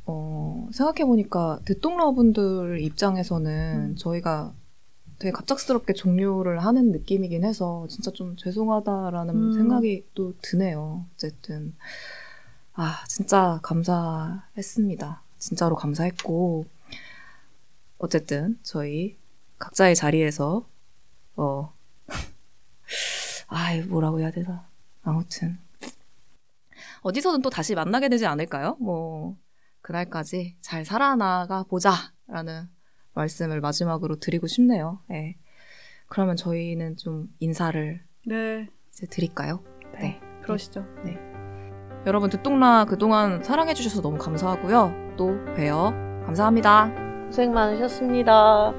[0.06, 3.96] 어, 생각해보니까 듣동러 분들 입장에서는 음.
[3.96, 4.54] 저희가
[5.20, 9.52] 되게 갑작스럽게 종료를 하는 느낌이긴 해서 진짜 좀 죄송하다라는 음.
[9.52, 11.06] 생각이 또 드네요.
[11.14, 11.76] 어쨌든.
[12.72, 15.22] 아, 진짜 감사했습니다.
[15.38, 16.64] 진짜로 감사했고.
[17.98, 19.18] 어쨌든 저희
[19.58, 20.66] 각자의 자리에서,
[21.36, 21.74] 어,
[23.48, 24.66] 아이, 뭐라고 해야 되나.
[25.02, 25.58] 아무튼.
[27.02, 28.78] 어디서든 또 다시 만나게 되지 않을까요?
[28.80, 29.36] 뭐,
[29.82, 32.70] 그날까지 잘 살아나가 보자라는
[33.14, 35.00] 말씀을 마지막으로 드리고 싶네요.
[35.10, 35.36] 예.
[36.08, 39.62] 그러면 저희는 좀 인사를 네, 이제 드릴까요?
[40.00, 40.20] 네.
[40.42, 40.84] 그러시죠.
[42.06, 45.14] 여러분 듣동라 그동안 사랑해주셔서 너무 감사하고요.
[45.16, 45.92] 또 봬요.
[46.24, 46.90] 감사합니다.
[47.26, 48.72] 고생 많으셨습니다.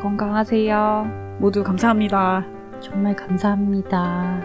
[0.00, 1.38] 건강하세요.
[1.40, 2.46] 모두 감사합니다.
[2.80, 4.40] 정말 감사합니다.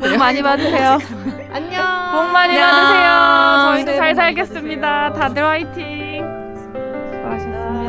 [0.00, 0.98] 복 많이 받으세요.
[1.50, 1.82] 안녕.
[2.12, 2.54] 복 많이.
[2.58, 3.72] 받으세요.
[3.74, 5.12] 저희도 잘 살겠습니다.
[5.14, 6.22] 다들 화이팅.
[6.56, 7.81] 수고하셨습니다.